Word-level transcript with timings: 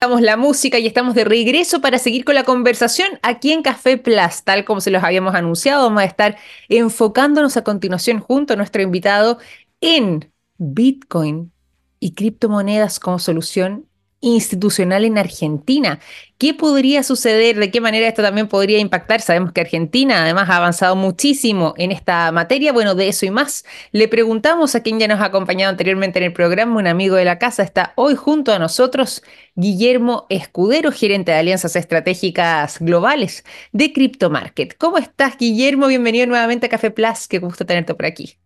Estamos 0.00 0.22
la 0.22 0.36
música 0.36 0.78
y 0.78 0.86
estamos 0.86 1.16
de 1.16 1.24
regreso 1.24 1.80
para 1.80 1.98
seguir 1.98 2.24
con 2.24 2.36
la 2.36 2.44
conversación 2.44 3.18
aquí 3.20 3.50
en 3.50 3.62
Café 3.62 3.98
Plus, 3.98 4.44
tal 4.44 4.64
como 4.64 4.80
se 4.80 4.92
los 4.92 5.02
habíamos 5.02 5.34
anunciado. 5.34 5.82
Vamos 5.82 6.02
a 6.02 6.04
estar 6.04 6.36
enfocándonos 6.68 7.56
a 7.56 7.64
continuación 7.64 8.20
junto 8.20 8.52
a 8.52 8.56
nuestro 8.56 8.80
invitado 8.80 9.38
en 9.80 10.32
Bitcoin 10.56 11.50
y 11.98 12.14
criptomonedas 12.14 13.00
como 13.00 13.18
solución 13.18 13.87
institucional 14.20 15.04
en 15.04 15.18
Argentina. 15.18 16.00
¿Qué 16.38 16.54
podría 16.54 17.02
suceder? 17.02 17.58
¿De 17.58 17.70
qué 17.70 17.80
manera 17.80 18.06
esto 18.06 18.22
también 18.22 18.48
podría 18.48 18.78
impactar? 18.78 19.20
Sabemos 19.20 19.52
que 19.52 19.60
Argentina 19.60 20.22
además 20.22 20.48
ha 20.50 20.56
avanzado 20.56 20.96
muchísimo 20.96 21.74
en 21.76 21.92
esta 21.92 22.30
materia. 22.32 22.72
Bueno, 22.72 22.94
de 22.94 23.08
eso 23.08 23.26
y 23.26 23.30
más. 23.30 23.64
Le 23.92 24.08
preguntamos 24.08 24.74
a 24.74 24.82
quien 24.82 24.98
ya 24.98 25.08
nos 25.08 25.20
ha 25.20 25.26
acompañado 25.26 25.70
anteriormente 25.70 26.18
en 26.18 26.24
el 26.26 26.32
programa, 26.32 26.76
un 26.78 26.86
amigo 26.86 27.16
de 27.16 27.24
la 27.24 27.38
casa, 27.38 27.62
está 27.62 27.92
hoy 27.96 28.14
junto 28.14 28.52
a 28.52 28.58
nosotros, 28.58 29.22
Guillermo 29.54 30.26
Escudero, 30.28 30.92
gerente 30.92 31.32
de 31.32 31.38
alianzas 31.38 31.76
estratégicas 31.76 32.78
globales 32.80 33.44
de 33.72 33.92
CryptoMarket. 33.92 34.76
¿Cómo 34.78 34.98
estás, 34.98 35.36
Guillermo? 35.38 35.86
Bienvenido 35.88 36.26
nuevamente 36.26 36.66
a 36.66 36.68
Café 36.68 36.90
Plus. 36.90 37.28
Qué 37.28 37.38
gusto 37.38 37.66
tenerte 37.66 37.94
por 37.94 38.06
aquí. 38.06 38.38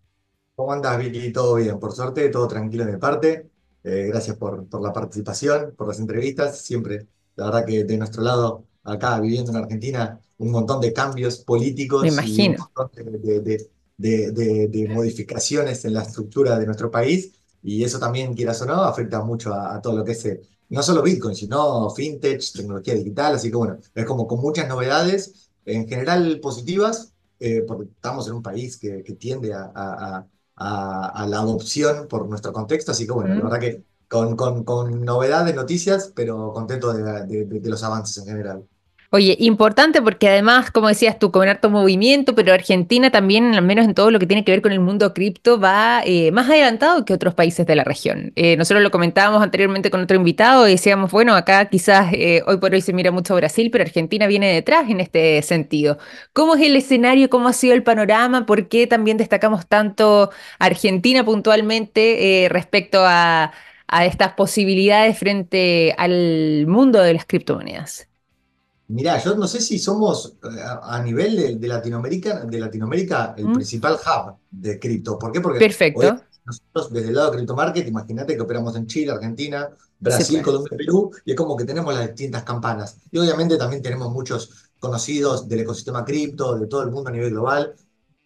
¿Cómo 0.54 0.72
andas, 0.72 0.98
Vicky? 0.98 1.32
¿Todo 1.32 1.56
bien? 1.56 1.78
Por 1.78 1.92
suerte, 1.92 2.28
todo 2.28 2.46
tranquilo 2.46 2.84
de 2.84 2.92
mi 2.92 2.98
parte. 2.98 3.51
Eh, 3.84 4.06
gracias 4.08 4.36
por, 4.36 4.66
por, 4.68 4.82
la 4.82 4.92
participación, 4.92 5.74
por 5.76 5.88
las 5.88 5.98
entrevistas. 5.98 6.60
Siempre, 6.60 7.06
la 7.36 7.46
verdad 7.46 7.66
que 7.66 7.84
de 7.84 7.96
nuestro 7.98 8.22
lado, 8.22 8.64
acá 8.84 9.18
viviendo 9.20 9.50
en 9.50 9.58
Argentina, 9.58 10.20
un 10.38 10.50
montón 10.50 10.80
de 10.80 10.92
cambios 10.92 11.38
políticos 11.38 12.02
Me 12.02 12.08
imagino. 12.08 12.44
y 12.44 12.48
un 12.48 12.56
montón 12.58 13.22
de, 13.22 13.40
de, 13.40 14.32
de, 14.32 14.68
de, 14.68 14.88
modificaciones 14.88 15.84
en 15.84 15.94
la 15.94 16.02
estructura 16.02 16.58
de 16.58 16.66
nuestro 16.66 16.90
país. 16.90 17.32
Y 17.62 17.84
eso 17.84 17.98
también, 17.98 18.34
quieras 18.34 18.60
o 18.62 18.66
no, 18.66 18.82
afecta 18.82 19.22
mucho 19.22 19.52
a, 19.52 19.76
a 19.76 19.80
todo 19.80 19.96
lo 19.96 20.04
que 20.04 20.12
es, 20.12 20.24
eh, 20.26 20.40
no 20.68 20.82
solo 20.82 21.02
Bitcoin, 21.02 21.34
sino 21.36 21.90
fintech, 21.90 22.42
tecnología 22.52 22.94
digital. 22.94 23.34
Así 23.34 23.50
que 23.50 23.56
bueno, 23.56 23.78
es 23.94 24.04
como 24.04 24.26
con 24.26 24.40
muchas 24.40 24.68
novedades, 24.68 25.50
en 25.64 25.88
general 25.88 26.40
positivas, 26.40 27.12
eh, 27.38 27.64
porque 27.66 27.90
estamos 27.90 28.26
en 28.28 28.34
un 28.34 28.42
país 28.42 28.76
que, 28.76 29.02
que 29.02 29.14
tiende 29.14 29.52
a, 29.52 29.70
a 29.74 30.26
a, 30.62 31.26
la 31.28 31.38
adopción 31.38 32.08
por 32.08 32.28
nuestro 32.28 32.52
contexto. 32.52 32.92
Así 32.92 33.06
que 33.06 33.12
bueno, 33.12 33.34
la 33.34 33.42
verdad 33.42 33.60
que 33.60 33.84
con, 34.08 34.36
con, 34.36 34.64
con 34.64 35.04
novedades, 35.04 35.54
noticias, 35.54 36.12
pero 36.14 36.52
contento 36.52 36.92
de, 36.92 37.26
de, 37.26 37.44
de, 37.46 37.70
los 37.70 37.82
avances 37.82 38.18
en 38.18 38.26
general. 38.26 38.68
Oye, 39.14 39.36
importante 39.40 40.00
porque 40.00 40.26
además, 40.26 40.70
como 40.70 40.88
decías 40.88 41.18
tú, 41.18 41.30
con 41.30 41.46
harto 41.46 41.68
movimiento, 41.68 42.34
pero 42.34 42.54
Argentina 42.54 43.10
también, 43.10 43.54
al 43.54 43.60
menos 43.62 43.84
en 43.84 43.92
todo 43.92 44.10
lo 44.10 44.18
que 44.18 44.26
tiene 44.26 44.42
que 44.42 44.52
ver 44.52 44.62
con 44.62 44.72
el 44.72 44.80
mundo 44.80 45.12
cripto, 45.12 45.60
va 45.60 46.00
eh, 46.06 46.30
más 46.32 46.48
adelantado 46.48 47.04
que 47.04 47.12
otros 47.12 47.34
países 47.34 47.66
de 47.66 47.76
la 47.76 47.84
región. 47.84 48.32
Eh, 48.36 48.56
nosotros 48.56 48.82
lo 48.82 48.90
comentábamos 48.90 49.42
anteriormente 49.42 49.90
con 49.90 50.00
otro 50.00 50.16
invitado 50.16 50.66
y 50.66 50.70
decíamos, 50.72 51.10
bueno, 51.10 51.34
acá 51.34 51.66
quizás 51.66 52.10
eh, 52.14 52.42
hoy 52.46 52.56
por 52.56 52.72
hoy 52.72 52.80
se 52.80 52.94
mira 52.94 53.10
mucho 53.10 53.36
Brasil, 53.36 53.70
pero 53.70 53.84
Argentina 53.84 54.26
viene 54.26 54.50
detrás 54.54 54.88
en 54.88 55.00
este 55.00 55.42
sentido. 55.42 55.98
¿Cómo 56.32 56.54
es 56.54 56.62
el 56.62 56.74
escenario? 56.74 57.28
¿Cómo 57.28 57.48
ha 57.48 57.52
sido 57.52 57.74
el 57.74 57.82
panorama? 57.82 58.46
¿Por 58.46 58.68
qué 58.68 58.86
también 58.86 59.18
destacamos 59.18 59.66
tanto 59.66 60.30
Argentina 60.58 61.22
puntualmente 61.22 62.48
respecto 62.50 63.00
a, 63.04 63.52
a 63.88 64.06
estas 64.06 64.32
posibilidades 64.32 65.18
frente 65.18 65.94
al 65.98 66.66
mundo 66.66 67.02
de 67.02 67.12
las 67.12 67.26
criptomonedas? 67.26 68.08
Mirá, 68.92 69.18
yo 69.22 69.34
no 69.34 69.48
sé 69.48 69.60
si 69.60 69.78
somos 69.78 70.36
eh, 70.44 70.60
a, 70.82 71.02
nivel 71.02 71.36
de, 71.36 71.56
de, 71.56 71.68
Latinoamérica, 71.68 72.44
de 72.44 72.60
Latinoamérica 72.60 73.34
el 73.38 73.48
mm. 73.48 73.54
principal 73.54 73.94
hub 73.94 74.36
de 74.50 74.78
cripto. 74.78 75.18
¿Por 75.18 75.32
qué? 75.32 75.40
Porque 75.40 75.58
Perfecto. 75.58 76.20
nosotros 76.44 76.92
desde 76.92 77.08
el 77.08 77.14
lado 77.14 77.30
de 77.30 77.38
Crypto 77.38 77.56
Market, 77.56 77.88
imagínate 77.88 78.36
que 78.36 78.42
operamos 78.42 78.76
en 78.76 78.86
Chile, 78.86 79.12
Argentina, 79.12 79.70
Brasil, 79.98 80.38
sí, 80.38 80.42
Colombia, 80.42 80.76
Perú, 80.76 81.10
y 81.24 81.30
es 81.30 81.36
como 81.36 81.56
que 81.56 81.64
tenemos 81.64 81.94
las 81.94 82.08
distintas 82.08 82.42
campanas. 82.42 82.98
Y 83.10 83.18
obviamente 83.18 83.56
también 83.56 83.82
tenemos 83.82 84.12
muchos 84.12 84.70
conocidos 84.78 85.48
del 85.48 85.60
ecosistema 85.60 86.04
cripto, 86.04 86.56
de 86.56 86.66
todo 86.66 86.82
el 86.82 86.90
mundo 86.90 87.08
a 87.08 87.12
nivel 87.12 87.30
global. 87.30 87.74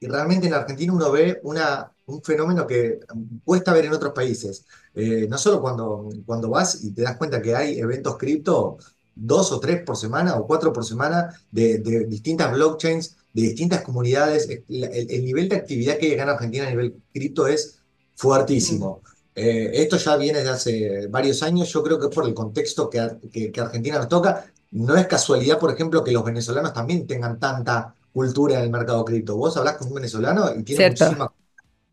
Y 0.00 0.09
realmente 0.09 0.48
en 0.48 0.55
Argentina 0.55 0.92
uno 0.92 1.12
ve 1.12 1.38
una, 1.44 1.93
un 2.06 2.22
fenómeno 2.22 2.66
que 2.66 3.00
cuesta 3.44 3.72
ver 3.72 3.84
en 3.84 3.93
otros 3.93 4.12
países. 4.12 4.66
Eh, 4.94 5.26
no 5.28 5.38
solo 5.38 5.60
cuando, 5.60 6.09
cuando 6.25 6.50
vas 6.50 6.82
y 6.82 6.93
te 6.93 7.03
das 7.03 7.16
cuenta 7.16 7.41
que 7.41 7.55
hay 7.55 7.78
eventos 7.78 8.16
cripto, 8.16 8.78
dos 9.16 9.50
o 9.50 9.59
tres 9.59 9.82
por 9.82 9.97
semana 9.97 10.37
o 10.37 10.47
cuatro 10.47 10.72
por 10.72 10.84
semana 10.84 11.31
de, 11.50 11.78
de 11.78 12.04
distintas 12.04 12.53
blockchains, 12.53 13.16
de 13.32 13.43
distintas 13.43 13.81
comunidades. 13.81 14.49
El, 14.49 14.84
el, 14.84 15.25
nivel 15.25 15.49
de 15.49 15.56
actividad 15.56 15.99
que 15.99 16.12
en 16.12 16.21
Argentina 16.21 16.66
a 16.66 16.71
nivel 16.71 16.94
cripto 17.12 17.47
es 17.49 17.81
fuertísimo. 18.15 19.00
Mm. 19.03 19.09
Eh, 19.38 19.71
esto 19.82 19.97
ya 19.97 20.16
viene 20.16 20.43
de 20.43 20.49
hace 20.49 21.06
varios 21.09 21.43
años, 21.43 21.69
yo 21.71 21.82
creo 21.82 21.99
que 21.99 22.09
por 22.09 22.26
el 22.26 22.34
contexto 22.34 22.88
que, 22.88 23.09
que, 23.32 23.50
que, 23.50 23.60
Argentina 23.60 23.99
nos 23.99 24.09
toca. 24.09 24.47
No 24.71 24.97
es 24.97 25.06
casualidad, 25.06 25.59
por 25.59 25.72
ejemplo, 25.72 26.05
que 26.05 26.12
los 26.12 26.25
venezolanos 26.25 26.72
también 26.72 27.06
tengan 27.06 27.38
tanta 27.38 27.94
cultura 28.12 28.59
en 28.59 28.65
el 28.65 28.71
mercado 28.71 29.05
cripto. 29.05 29.37
Vos 29.37 29.56
hablás 29.56 29.76
con 29.76 29.88
un 29.88 29.94
venezolano 29.94 30.50
y 30.55 30.62
tiene 30.62 30.76
Cierto. 30.76 31.05
muchísima 31.05 31.32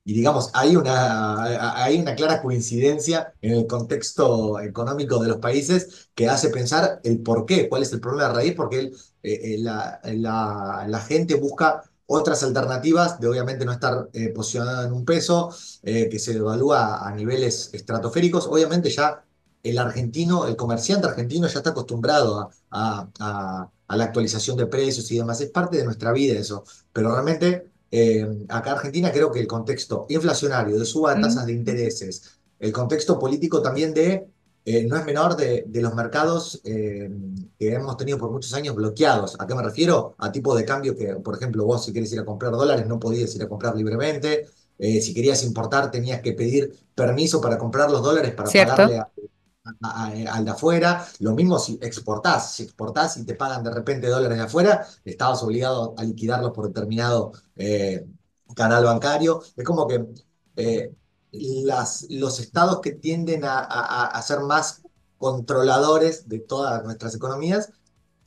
y 0.05 0.13
digamos, 0.13 0.49
hay 0.53 0.75
una, 0.75 1.43
hay 1.83 1.99
una 1.99 2.15
clara 2.15 2.41
coincidencia 2.41 3.33
en 3.41 3.53
el 3.53 3.67
contexto 3.67 4.59
económico 4.59 5.19
de 5.19 5.29
los 5.29 5.37
países 5.37 6.09
que 6.13 6.27
hace 6.27 6.49
pensar 6.49 6.99
el 7.03 7.19
por 7.21 7.45
qué, 7.45 7.69
cuál 7.69 7.83
es 7.83 7.93
el 7.93 8.01
problema 8.01 8.27
de 8.29 8.33
raíz, 8.35 8.53
porque 8.55 8.79
el, 8.79 8.97
eh, 9.23 9.57
la, 9.59 10.01
la, 10.03 10.85
la, 10.87 10.99
gente 10.99 11.35
busca 11.35 11.83
otras 12.05 12.43
alternativas 12.43 13.19
de 13.19 13.27
obviamente 13.29 13.63
no 13.65 13.71
estar 13.71 14.09
eh, 14.13 14.29
posicionada 14.29 14.85
en 14.85 14.93
un 14.93 15.05
peso, 15.05 15.49
eh, 15.83 16.09
que 16.09 16.19
se 16.19 16.33
evalúa 16.33 17.07
a 17.07 17.15
niveles 17.15 17.69
estratosféricos. 17.73 18.47
Obviamente 18.47 18.89
ya 18.89 19.23
el 19.63 19.77
argentino, 19.79 20.45
el 20.47 20.57
comerciante 20.57 21.07
argentino 21.07 21.47
ya 21.47 21.59
está 21.59 21.69
acostumbrado 21.69 22.39
a, 22.41 22.49
a, 22.71 23.09
a, 23.19 23.71
a 23.87 23.97
la 23.97 24.03
actualización 24.03 24.57
de 24.57 24.67
precios 24.67 25.09
y 25.11 25.17
demás. 25.17 25.39
Es 25.41 25.49
parte 25.49 25.77
de 25.77 25.85
nuestra 25.85 26.11
vida 26.11 26.37
eso, 26.37 26.65
pero 26.91 27.11
realmente 27.11 27.72
eh, 27.95 28.27
acá 28.49 28.71
en 28.71 28.75
Argentina 28.77 29.11
creo 29.11 29.31
que 29.31 29.39
el 29.39 29.45
contexto 29.45 30.07
inflacionario, 30.09 30.79
de 30.79 30.83
suba 30.83 31.13
de 31.13 31.21
tasas 31.21 31.45
de 31.45 31.53
intereses, 31.53 32.39
el 32.57 32.71
contexto 32.71 33.19
político 33.19 33.61
también 33.61 33.93
de, 33.93 34.25
eh, 34.65 34.83
no 34.87 34.97
es 34.97 35.05
menor 35.05 35.35
de, 35.35 35.63
de 35.67 35.79
los 35.79 35.93
mercados 35.93 36.59
eh, 36.63 37.07
que 37.59 37.71
hemos 37.71 37.95
tenido 37.95 38.17
por 38.17 38.31
muchos 38.31 38.51
años 38.55 38.73
bloqueados. 38.73 39.35
¿A 39.39 39.45
qué 39.45 39.53
me 39.53 39.61
refiero? 39.61 40.15
A 40.17 40.31
tipo 40.31 40.55
de 40.55 40.65
cambio 40.65 40.97
que, 40.97 41.17
por 41.17 41.35
ejemplo, 41.35 41.65
vos 41.65 41.85
si 41.85 41.93
querés 41.93 42.11
ir 42.13 42.19
a 42.19 42.25
comprar 42.25 42.53
dólares 42.53 42.87
no 42.87 42.99
podías 42.99 43.35
ir 43.35 43.43
a 43.43 43.47
comprar 43.47 43.75
libremente. 43.75 44.47
si 44.79 45.13
querías 45.13 45.43
importar 45.43 45.91
tenías 45.91 46.19
que 46.21 46.33
pedir 46.33 46.73
permiso 46.95 47.39
para 47.39 47.59
comprar 47.59 47.91
los 47.91 48.01
dólares 48.01 48.33
para 48.33 48.49
¿Cierto? 48.49 48.75
pagarle 48.75 48.97
a, 48.97 49.07
al 49.81 50.45
de 50.45 50.51
afuera. 50.51 51.07
Lo 51.19 51.33
mismo 51.33 51.59
si 51.59 51.79
exportás. 51.81 52.53
Si 52.53 52.63
exportás 52.63 53.17
y 53.17 53.25
te 53.25 53.35
pagan 53.35 53.63
de 53.63 53.71
repente 53.71 54.07
dólares 54.07 54.37
de 54.37 54.43
afuera, 54.43 54.85
estabas 55.05 55.41
obligado 55.43 55.93
a 55.97 56.03
liquidarlos 56.03 56.51
por 56.51 56.67
determinado 56.67 57.31
eh, 57.55 58.05
canal 58.55 58.83
bancario. 58.83 59.41
Es 59.55 59.63
como 59.65 59.87
que 59.87 60.05
eh, 60.55 60.93
las, 61.31 62.05
los 62.09 62.39
estados 62.39 62.81
que 62.81 62.91
tienden 62.91 63.43
a, 63.45 63.59
a, 63.59 64.21
ser 64.21 64.41
más 64.41 64.83
controladores 65.17 66.27
de 66.29 66.39
todas 66.39 66.83
nuestras 66.83 67.15
economías 67.15 67.71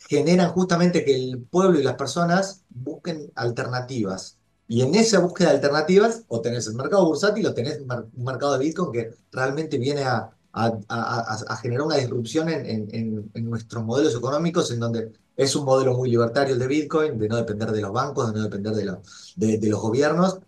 generan 0.09 0.51
justamente 0.53 1.05
que 1.05 1.15
el 1.15 1.43
pueblo 1.43 1.79
y 1.79 1.83
las 1.83 1.95
personas 1.95 2.65
busquen 2.71 3.31
alternativas. 3.35 4.39
Y 4.69 4.83
en 4.83 4.95
esa 4.97 5.21
búsqueda 5.21 5.51
de 5.51 5.57
alternativas, 5.57 6.25
o 6.29 6.41
tenés 6.41 6.67
el 6.67 6.75
mercado 6.75 7.07
bursátil 7.07 7.47
o 7.47 7.55
tenés 7.55 7.81
un 7.81 8.25
mercado 8.25 8.55
de 8.55 8.65
Bitcoin 8.65 8.93
que 8.93 9.11
realmente 9.31 9.79
viene 9.79 10.03
a, 10.03 10.36
a, 10.57 10.73
a, 10.89 11.39
a 11.49 11.57
generar 11.59 11.87
una 11.87 11.97
disrupción 11.97 12.49
en, 12.49 12.67
en, 12.67 13.31
en, 13.35 13.45
nuestros 13.45 13.85
modelos 13.85 14.15
económicos, 14.17 14.71
en 14.71 14.81
donde 14.81 15.13
es 15.37 15.55
un 15.55 15.65
modelo 15.65 15.95
muy 15.97 16.11
libertario 16.11 16.55
el 16.55 16.61
de 16.61 16.67
Bitcoin, 16.67 17.19
de 17.19 17.29
no 17.29 17.37
depender 17.37 17.71
de 17.71 17.83
los 17.83 17.93
bancos, 17.93 18.33
de 18.33 18.39
no 18.39 18.45
depender 18.45 18.73
de, 18.73 18.85
lo, 18.87 19.03
de, 19.37 19.59
de 19.59 19.69
los 19.69 19.81
gobiernos, 19.81 20.39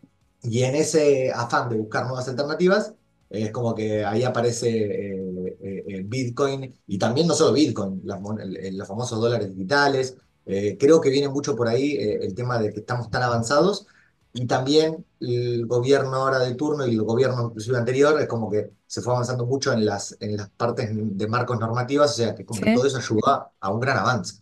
y 0.43 0.63
en 0.63 0.75
ese 0.77 1.31
afán 1.33 1.69
de 1.69 1.77
buscar 1.77 2.07
nuevas 2.07 2.29
alternativas, 2.29 2.95
es 3.29 3.51
como 3.51 3.75
que 3.75 4.05
ahí 4.05 4.25
aparece 4.25 4.69
eh, 4.71 5.57
eh, 5.61 6.03
Bitcoin, 6.07 6.75
y 6.87 6.99
también 6.99 7.27
no 7.27 7.35
solo 7.35 7.53
Bitcoin, 7.53 8.01
las, 8.05 8.21
los 8.73 8.89
famosos 8.89 9.21
dólares 9.21 9.55
digitales, 9.55 10.17
eh, 10.51 10.79
creo 10.81 10.99
que 11.03 11.11
viene 11.11 11.29
mucho 11.29 11.55
por 11.55 11.69
ahí 11.69 11.93
eh, 11.93 12.21
el 12.23 12.35
tema 12.35 12.59
de 12.59 12.73
que 12.73 12.81
estamos 12.81 13.11
tan 13.11 13.23
avanzados, 13.23 13.87
y 14.43 14.47
también 14.47 15.05
el 15.21 15.67
gobierno 15.67 16.17
ahora 16.17 16.39
de 16.41 16.55
turno 16.55 16.87
y 16.87 16.95
el 16.95 17.03
gobierno 17.03 17.47
inclusive 17.49 17.77
anterior 17.79 18.21
es 18.21 18.29
como 18.29 18.51
que 18.51 18.71
se 18.87 19.03
fue 19.03 19.13
avanzando 19.15 19.47
mucho 19.47 19.73
en 19.73 19.85
las, 19.85 20.17
en 20.21 20.37
las 20.37 20.51
partes 20.51 20.91
de 20.93 21.29
marcos 21.29 21.59
normativas, 21.59 22.13
o 22.13 22.15
sea 22.15 22.35
que 22.35 22.45
como 22.45 22.65
Sí. 22.65 22.71
todo 22.71 22.87
eso 22.87 22.99
ayudó 22.99 23.27
a, 23.29 23.53
a 23.61 23.71
un 23.73 23.81
gran 23.81 23.99
avance. 23.99 24.37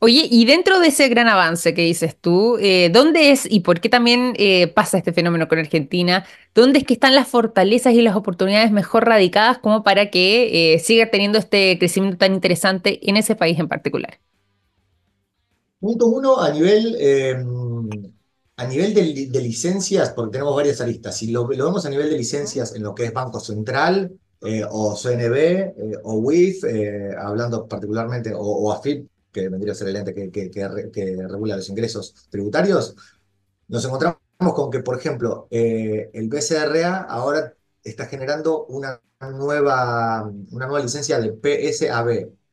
Oye, 0.00 0.28
y 0.30 0.44
dentro 0.44 0.78
de 0.78 0.88
ese 0.88 1.08
gran 1.08 1.28
avance 1.28 1.74
que 1.74 1.82
dices 1.82 2.16
tú, 2.20 2.56
eh, 2.60 2.88
¿dónde 2.92 3.32
es 3.32 3.50
y 3.50 3.60
por 3.60 3.80
qué 3.80 3.88
también 3.88 4.32
eh, 4.36 4.68
pasa 4.68 4.96
este 4.98 5.12
fenómeno 5.12 5.48
con 5.48 5.58
Argentina? 5.58 6.24
¿Dónde 6.54 6.78
es 6.78 6.84
que 6.86 6.94
están 6.94 7.16
las 7.16 7.26
fortalezas 7.26 7.94
y 7.94 8.02
las 8.02 8.14
oportunidades 8.14 8.70
mejor 8.70 9.06
radicadas 9.06 9.58
como 9.58 9.82
para 9.82 10.08
que 10.10 10.74
eh, 10.74 10.78
siga 10.78 11.10
teniendo 11.10 11.38
este 11.38 11.78
crecimiento 11.80 12.16
tan 12.18 12.32
interesante 12.34 13.10
en 13.10 13.16
ese 13.16 13.34
país 13.34 13.58
en 13.58 13.66
particular? 13.68 14.20
Punto 15.80 16.06
uno, 16.08 16.38
a 16.40 16.50
nivel, 16.52 16.96
a 18.58 18.66
nivel 18.66 18.92
de, 18.92 19.28
de 19.30 19.40
licencias, 19.40 20.10
porque 20.10 20.32
tenemos 20.32 20.54
varias 20.54 20.80
aristas, 20.80 21.16
si 21.16 21.30
lo, 21.30 21.48
lo 21.48 21.64
vemos 21.64 21.86
a 21.86 21.90
nivel 21.90 22.10
de 22.10 22.18
licencias 22.18 22.74
en 22.74 22.82
lo 22.82 22.92
que 22.92 23.04
es 23.04 23.12
Banco 23.12 23.38
Central, 23.38 24.18
eh, 24.40 24.64
o 24.68 24.96
CNB, 24.96 25.36
eh, 25.36 25.74
o 26.02 26.14
WIF, 26.14 26.64
eh, 26.64 27.14
hablando 27.16 27.68
particularmente, 27.68 28.34
o, 28.34 28.40
o, 28.40 28.72
AFIP, 28.72 29.08
que 29.32 29.48
vendría 29.48 29.72
a 29.72 29.76
ser 29.76 29.88
el 29.88 29.96
ente 29.96 30.12
que, 30.12 30.30
que, 30.32 30.50
que, 30.50 31.16
regula 31.28 31.56
los 31.56 31.68
ingresos 31.68 32.14
tributarios, 32.30 32.96
nos 33.68 33.84
encontramos 33.84 34.18
con 34.54 34.70
que, 34.72 34.80
por 34.80 34.98
ejemplo, 34.98 35.46
el 35.50 36.28
BCRA 36.28 37.02
ahora 37.02 37.54
está 37.84 38.06
generando 38.06 38.66
una 38.66 39.00
nueva, 39.20 40.32
una 40.50 40.66
nueva 40.66 40.80
licencia 40.80 41.20
de 41.20 41.30
PSAB, 41.32 42.08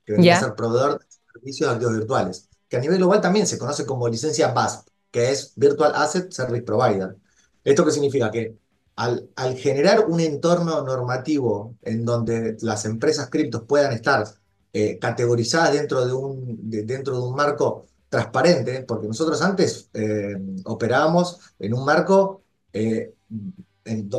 que 0.05 0.13
vendría 0.13 0.37
a 0.37 0.39
ser 0.39 0.55
proveedor 0.55 0.99
de 0.99 1.05
servicios 1.33 1.69
de 1.69 1.73
activos 1.75 1.97
virtuales, 1.97 2.49
que 2.67 2.77
a 2.77 2.79
nivel 2.79 2.97
global 2.97 3.21
también 3.21 3.47
se 3.47 3.57
conoce 3.57 3.85
como 3.85 4.07
licencia 4.07 4.51
VASP, 4.51 4.87
que 5.15 5.31
es 5.31 5.53
Virtual 5.55 5.93
Asset 5.95 6.29
Service 6.29 6.63
Provider. 6.63 7.15
¿Esto 7.63 7.85
qué 7.85 7.91
significa? 7.91 8.29
Que 8.29 8.57
al, 8.97 9.29
al, 9.37 9.55
generar 9.55 10.07
un 10.09 10.19
entorno 10.19 10.81
normativo 10.81 11.77
en 11.83 12.03
donde 12.03 12.57
las 12.59 12.83
empresas 12.83 13.29
criptos 13.29 13.63
puedan 13.65 13.93
estar 13.93 14.27
eh, 14.73 14.99
categorizadas 14.99 15.71
dentro 15.71 16.05
de, 16.05 16.11
un, 16.11 16.59
dentro 16.85 17.15
de 17.15 17.27
un 17.27 17.33
marco 17.33 17.85
transparente, 18.09 18.83
porque 18.85 19.07
nosotros 19.07 19.41
antes 19.41 19.89
eh, 19.93 20.35
operábamos 20.65 21.39
en 21.59 21.73
un 21.73 21.85
marco 21.85 22.41
eh, 22.73 23.13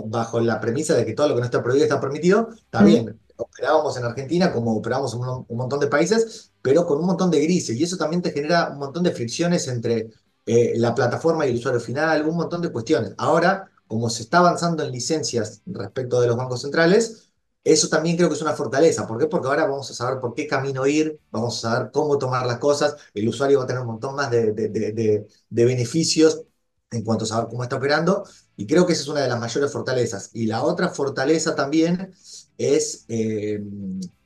bajo 0.07 0.41
la 0.41 0.59
premisa 0.59 0.95
de 0.95 1.05
que 1.05 1.13
todo 1.13 1.29
lo 1.29 1.35
que 1.35 1.41
no 1.41 1.45
está 1.45 1.63
prohibido 1.63 1.85
está 1.85 2.01
permitido, 2.01 2.49
también 2.71 3.21
operábamos 3.37 3.99
en 3.99 4.05
Argentina 4.05 4.51
como 4.51 4.75
operábamos 4.75 5.13
en 5.13 5.21
un, 5.21 5.45
un, 5.47 5.59
montón 5.59 5.79
de 5.79 5.89
países, 5.89 6.53
pero 6.63 6.87
con 6.87 6.99
un 6.99 7.05
montón 7.05 7.31
de 7.31 7.43
grises, 7.43 7.77
y 7.77 7.83
eso 7.83 7.99
también 7.99 8.23
te 8.23 8.31
genera 8.31 8.71
un 8.71 8.79
montón 8.79 9.03
de 9.03 9.11
fricciones 9.11 9.69
entre 9.69 10.09
la 10.47 10.95
plataforma 10.95 11.47
y 11.47 11.51
el 11.51 11.57
usuario 11.57 11.81
final, 11.81 12.27
un 12.27 12.37
montón 12.37 12.63
de 12.63 12.71
cuestiones. 12.71 13.15
Ahora, 13.19 13.71
como 13.87 14.11
se 14.11 14.23
está 14.23 14.39
avanzando 14.39 14.85
en 14.85 14.93
licencias 14.93 15.63
respecto 15.67 16.21
de 16.21 16.29
los 16.29 16.37
bancos 16.37 16.63
centrales, 16.63 17.27
eso 17.67 17.89
también 17.89 18.17
creo 18.17 18.29
que 18.29 18.37
es 18.37 18.43
una 18.43 18.53
fortaleza. 18.53 19.07
¿Por 19.09 19.19
qué? 19.19 19.27
Porque 19.27 19.49
ahora 19.49 19.67
vamos 19.67 19.91
a 19.91 19.95
saber 19.95 20.21
por 20.21 20.35
qué 20.35 20.47
camino 20.47 20.87
ir, 20.87 21.19
vamos 21.33 21.59
a 21.59 21.71
saber 21.71 21.91
cómo 21.93 22.17
tomar 22.17 22.47
las 22.47 22.59
cosas, 22.59 22.97
el 23.13 23.29
usuario 23.29 23.59
va 23.59 23.65
a 23.65 23.67
tener 23.67 23.83
un 23.83 23.89
montón 23.89 24.15
más 24.15 24.31
de, 24.31 24.53
de, 24.53 25.65
beneficios 25.65 26.43
en 26.93 27.03
cuanto 27.03 27.25
a 27.25 27.27
saber 27.27 27.49
cómo 27.51 27.65
está 27.65 27.77
operando, 27.77 28.23
y 28.57 28.67
creo 28.69 28.87
que 28.87 28.93
esa 28.93 29.03
es 29.03 29.09
una 29.09 29.23
de 29.23 29.29
las 29.29 29.41
mayores 29.41 29.73
fortalezas. 29.73 30.31
Y 30.33 30.47
la 30.47 30.63
otra 30.63 30.91
fortaleza 30.91 31.57
también 31.57 32.15
es 32.57 33.05
eh, 33.09 33.61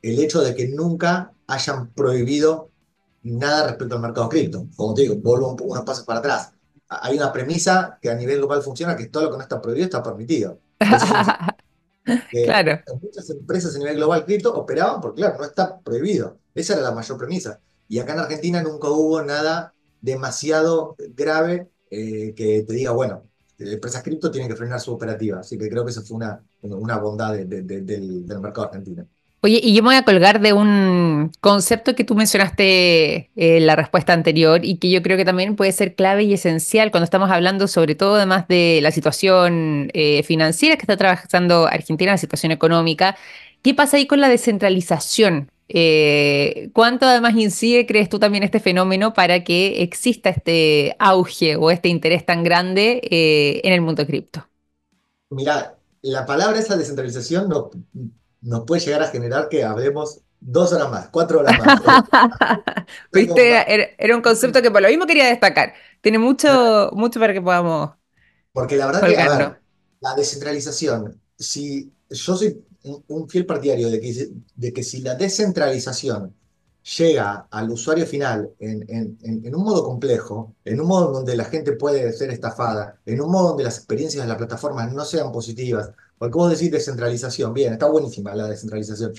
el 0.03 0.19
hecho 0.19 0.41
de 0.41 0.53
que 0.53 0.67
nunca 0.67 1.33
hayan 1.47 1.91
prohibido 1.93 2.69
nada 3.23 3.67
respecto 3.67 3.95
al 3.95 4.01
mercado 4.01 4.29
cripto. 4.29 4.67
Como 4.75 4.93
te 4.93 5.03
digo, 5.03 5.15
vuelvo 5.15 5.55
unos 5.61 5.83
pasos 5.83 6.05
para 6.05 6.19
atrás 6.19 6.53
hay 6.91 7.15
una 7.15 7.31
premisa 7.31 7.97
que 8.01 8.09
a 8.09 8.15
nivel 8.15 8.39
global 8.39 8.61
funciona, 8.61 8.97
que 8.97 9.07
todo 9.07 9.23
lo 9.23 9.31
que 9.31 9.37
no 9.37 9.43
está 9.43 9.61
prohibido 9.61 9.85
está 9.85 10.03
permitido. 10.03 10.59
claro. 12.31 12.81
Muchas 13.01 13.29
empresas 13.29 13.75
a 13.75 13.79
nivel 13.79 13.95
global 13.95 14.25
cripto 14.25 14.53
operaban 14.53 14.99
porque, 14.99 15.21
claro, 15.21 15.37
no 15.37 15.45
está 15.45 15.79
prohibido. 15.79 16.37
Esa 16.53 16.73
era 16.73 16.81
la 16.81 16.91
mayor 16.91 17.17
premisa. 17.17 17.61
Y 17.87 17.99
acá 17.99 18.13
en 18.13 18.19
Argentina 18.19 18.61
nunca 18.61 18.89
hubo 18.89 19.21
nada 19.21 19.73
demasiado 20.01 20.95
grave 21.15 21.69
eh, 21.89 22.33
que 22.35 22.63
te 22.63 22.73
diga, 22.73 22.91
bueno, 22.91 23.23
empresas 23.57 24.03
cripto 24.03 24.29
tienen 24.29 24.49
que 24.49 24.57
frenar 24.57 24.81
su 24.81 24.91
operativa. 24.91 25.39
Así 25.39 25.57
que 25.57 25.69
creo 25.69 25.85
que 25.85 25.91
esa 25.91 26.01
fue 26.01 26.17
una, 26.17 26.43
una 26.61 26.97
bondad 26.97 27.33
del, 27.35 27.85
del 27.85 28.39
mercado 28.41 28.67
argentino. 28.67 29.07
Oye, 29.43 29.59
y 29.63 29.73
yo 29.73 29.81
me 29.81 29.87
voy 29.87 29.95
a 29.95 30.03
colgar 30.03 30.39
de 30.39 30.53
un 30.53 31.31
concepto 31.39 31.95
que 31.95 32.03
tú 32.03 32.13
mencionaste 32.13 33.31
en 33.35 33.65
la 33.65 33.75
respuesta 33.75 34.13
anterior 34.13 34.63
y 34.63 34.77
que 34.77 34.91
yo 34.91 35.01
creo 35.01 35.17
que 35.17 35.25
también 35.25 35.55
puede 35.55 35.71
ser 35.71 35.95
clave 35.95 36.23
y 36.23 36.33
esencial 36.33 36.91
cuando 36.91 37.05
estamos 37.05 37.31
hablando 37.31 37.67
sobre 37.67 37.95
todo 37.95 38.15
además 38.15 38.47
de 38.47 38.79
la 38.83 38.91
situación 38.91 39.89
eh, 39.93 40.21
financiera 40.21 40.75
que 40.75 40.83
está 40.83 40.95
trabajando 40.95 41.65
Argentina, 41.65 42.11
la 42.11 42.19
situación 42.19 42.51
económica. 42.51 43.17
¿Qué 43.63 43.73
pasa 43.73 43.97
ahí 43.97 44.05
con 44.05 44.21
la 44.21 44.29
descentralización? 44.29 45.49
Eh, 45.69 46.69
¿Cuánto 46.73 47.07
además 47.07 47.33
incide, 47.35 47.87
crees 47.87 48.09
tú, 48.09 48.19
también 48.19 48.43
este 48.43 48.59
fenómeno 48.59 49.13
para 49.13 49.43
que 49.43 49.81
exista 49.81 50.29
este 50.29 50.95
auge 50.99 51.55
o 51.55 51.71
este 51.71 51.89
interés 51.89 52.27
tan 52.27 52.43
grande 52.43 53.01
eh, 53.09 53.61
en 53.63 53.73
el 53.73 53.81
mundo 53.81 54.05
cripto? 54.05 54.47
Mira, 55.31 55.77
la 56.03 56.27
palabra 56.27 56.59
esa 56.59 56.77
descentralización 56.77 57.49
no 57.49 57.71
nos 58.41 58.65
puede 58.65 58.81
llegar 58.81 59.03
a 59.03 59.07
generar 59.07 59.49
que 59.49 59.63
hablemos 59.63 60.21
dos 60.39 60.73
horas 60.73 60.89
más, 60.89 61.09
cuatro 61.09 61.39
horas 61.39 61.57
más. 61.59 61.81
Viste, 63.13 63.95
era, 63.97 64.15
un 64.15 64.21
concepto 64.21 64.61
que 64.61 64.71
por 64.71 64.81
lo 64.81 64.89
mismo 64.89 65.05
quería 65.05 65.27
destacar. 65.27 65.73
Tiene 66.01 66.17
mucho, 66.17 66.89
mucho 66.93 67.19
para 67.19 67.33
que 67.33 67.41
podamos. 67.41 67.91
Porque 68.51 68.75
la 68.75 68.87
verdad 68.87 69.01
que, 69.07 69.61
la 70.01 70.15
descentralización, 70.15 71.21
si 71.37 71.93
yo 72.09 72.35
soy 72.35 72.65
un, 73.07 73.29
fiel 73.29 73.45
partidario 73.45 73.89
de 73.89 74.01
que, 74.01 74.29
de 74.55 74.73
que 74.73 74.83
si 74.83 75.01
la 75.01 75.15
descentralización 75.15 76.33
llega 76.97 77.47
al 77.51 77.69
usuario 77.69 78.07
final 78.07 78.49
en, 78.59 78.83
en, 78.89 79.45
en, 79.45 79.55
un 79.55 79.63
modo 79.63 79.83
complejo, 79.83 80.55
en 80.65 80.81
un 80.81 80.87
modo 80.87 81.11
donde 81.11 81.35
la 81.35 81.45
gente 81.45 81.73
puede 81.73 82.11
ser 82.11 82.31
estafada, 82.31 82.99
en 83.05 83.21
un 83.21 83.31
modo 83.31 83.49
donde 83.49 83.63
las 83.63 83.77
experiencias 83.77 84.23
de 84.23 84.27
las 84.27 84.37
plataformas 84.37 84.91
no 84.91 85.05
sean 85.05 85.31
positivas, 85.31 85.91
porque 86.21 86.37
vos 86.37 86.51
decís 86.51 86.69
descentralización, 86.69 87.51
bien, 87.51 87.73
está 87.73 87.87
buenísima 87.87 88.35
la 88.35 88.47
descentralización, 88.47 89.11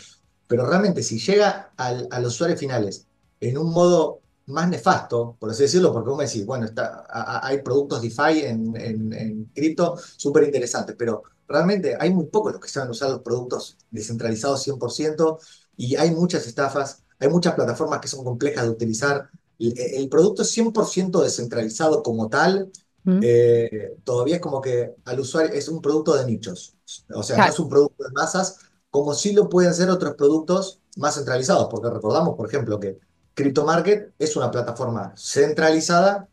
pero 0.46 0.64
realmente 0.64 1.02
si 1.02 1.18
llega 1.18 1.72
al, 1.76 2.06
a 2.12 2.20
los 2.20 2.34
usuarios 2.34 2.60
finales 2.60 3.08
en 3.40 3.58
un 3.58 3.72
modo 3.72 4.20
más 4.46 4.68
nefasto, 4.68 5.36
por 5.40 5.50
así 5.50 5.64
decirlo, 5.64 5.92
porque 5.92 6.10
vos 6.10 6.18
me 6.18 6.26
decís, 6.26 6.46
bueno, 6.46 6.64
está, 6.64 7.04
hay 7.42 7.60
productos 7.60 8.02
DeFi 8.02 8.42
en, 8.44 8.76
en, 8.76 9.50
cripto 9.52 9.98
súper 10.16 10.44
interesantes, 10.44 10.94
pero 10.96 11.24
realmente 11.48 11.96
hay 11.98 12.10
muy 12.10 12.26
pocos 12.26 12.52
los 12.52 12.60
que 12.60 12.68
saben 12.68 12.90
usar 12.90 13.10
los 13.10 13.22
productos 13.22 13.76
descentralizados 13.90 14.64
100% 14.64 15.40
y 15.76 15.96
hay 15.96 16.12
muchas 16.12 16.46
estafas, 16.46 17.02
hay 17.18 17.28
muchas 17.28 17.54
plataformas 17.54 17.98
que 17.98 18.06
son 18.06 18.22
complejas 18.22 18.62
de 18.62 18.70
utilizar. 18.70 19.28
El, 19.58 19.74
el 19.76 20.08
producto 20.08 20.42
es 20.42 20.56
100% 20.56 21.20
descentralizado 21.20 22.04
como 22.04 22.28
tal, 22.28 22.70
eh, 23.04 23.96
todavía 24.04 24.36
es 24.36 24.40
como 24.40 24.60
que 24.60 24.94
al 25.04 25.20
usuario 25.20 25.52
es 25.52 25.68
un 25.68 25.82
producto 25.82 26.14
de 26.14 26.24
nichos. 26.24 26.76
O 27.14 27.22
sea, 27.22 27.36
no 27.36 27.44
es 27.46 27.58
un 27.58 27.68
producto 27.68 28.04
de 28.04 28.10
masas, 28.10 28.58
como 28.90 29.14
si 29.14 29.32
lo 29.32 29.48
pueden 29.48 29.74
ser 29.74 29.90
otros 29.90 30.14
productos 30.14 30.80
más 30.96 31.14
centralizados, 31.14 31.68
porque 31.70 31.90
recordamos, 31.90 32.36
por 32.36 32.46
ejemplo, 32.46 32.78
que 32.78 32.98
CryptoMarket 33.34 34.12
es 34.18 34.36
una 34.36 34.50
plataforma 34.50 35.14
centralizada 35.16 36.28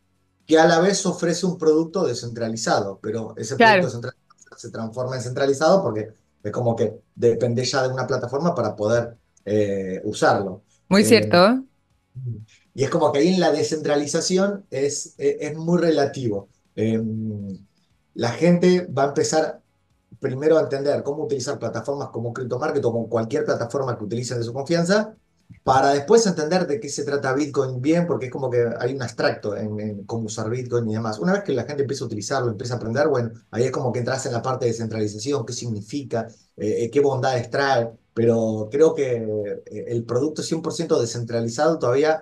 que 0.46 0.60
a 0.60 0.68
la 0.68 0.80
vez 0.80 1.06
ofrece 1.06 1.46
un 1.46 1.58
producto 1.58 2.06
descentralizado, 2.06 3.00
pero 3.02 3.34
ese 3.38 3.56
producto 3.56 3.90
centralizado 3.90 4.58
se 4.58 4.72
transforma 4.72 5.16
en 5.16 5.22
centralizado 5.22 5.82
porque 5.82 6.10
es 6.44 6.52
como 6.52 6.76
que 6.76 7.00
depende 7.16 7.64
ya 7.64 7.84
de 7.84 7.94
una 7.94 8.06
plataforma 8.06 8.54
para 8.54 8.76
poder 8.76 9.16
eh, 9.46 10.02
usarlo. 10.04 10.64
Muy 10.90 11.06
cierto. 11.06 11.38
Eh, 11.46 11.62
y 12.74 12.84
es 12.84 12.90
como 12.90 13.12
que 13.12 13.20
ahí 13.20 13.34
en 13.34 13.40
la 13.40 13.52
descentralización 13.52 14.66
es, 14.70 15.14
es 15.18 15.56
muy 15.56 15.80
relativo. 15.80 16.50
Em, 16.76 17.58
la 18.16 18.30
gente 18.30 18.88
va 18.88 19.04
a 19.04 19.08
empezar 19.08 19.62
primero 20.20 20.58
a 20.58 20.62
entender 20.62 21.04
cómo 21.04 21.24
utilizar 21.24 21.60
plataformas 21.60 22.10
como 22.10 22.34
CryptoMarket 22.34 22.84
o 22.86 22.92
como 22.92 23.10
cualquier 23.10 23.46
plataforma 23.46 23.98
que 23.98 24.04
utilicen 24.04 24.40
de 24.40 24.44
su 24.44 24.54
confianza, 24.54 25.16
para 25.64 25.94
después 25.94 26.26
entender 26.28 26.68
de 26.68 26.80
qué 26.80 26.90
se 26.90 27.04
trata 27.04 27.34
Bitcoin 27.34 27.82
bien, 27.82 28.06
porque 28.08 28.28
es 28.28 28.32
como 28.32 28.50
que 28.50 28.70
hay 28.80 28.94
un 28.94 29.02
abstracto 29.02 29.56
en, 29.58 30.04
cómo 30.06 30.26
usar 30.26 30.50
Bitcoin 30.50 30.90
y 30.90 30.94
demás. 30.94 31.20
Una 31.20 31.34
vez 31.34 31.44
que 31.44 31.54
la 31.54 31.64
gente 31.64 31.84
empieza 31.84 32.04
a 32.04 32.08
utilizarlo, 32.08 32.52
empieza 32.52 32.76
a 32.76 32.78
aprender, 32.78 33.08
bueno, 33.08 33.32
ahí 33.52 33.64
es 33.64 33.72
como 33.72 33.92
que 33.92 34.00
entras 34.00 34.26
en 34.26 34.34
la 34.34 34.42
parte 34.42 34.66
de 34.66 34.72
descentralización, 34.72 35.46
qué 35.46 35.54
significa, 35.54 36.28
eh, 36.56 36.86
eh, 36.86 36.92
qué 36.92 37.00
bondades 37.02 37.50
trae, 37.50 37.90
pero 38.14 38.68
creo 38.72 38.94
que 38.94 39.16
eh, 39.66 39.86
el 39.88 40.04
producto 40.06 40.44
100% 40.44 41.00
descentralizado 41.00 41.80
todavía 41.80 42.22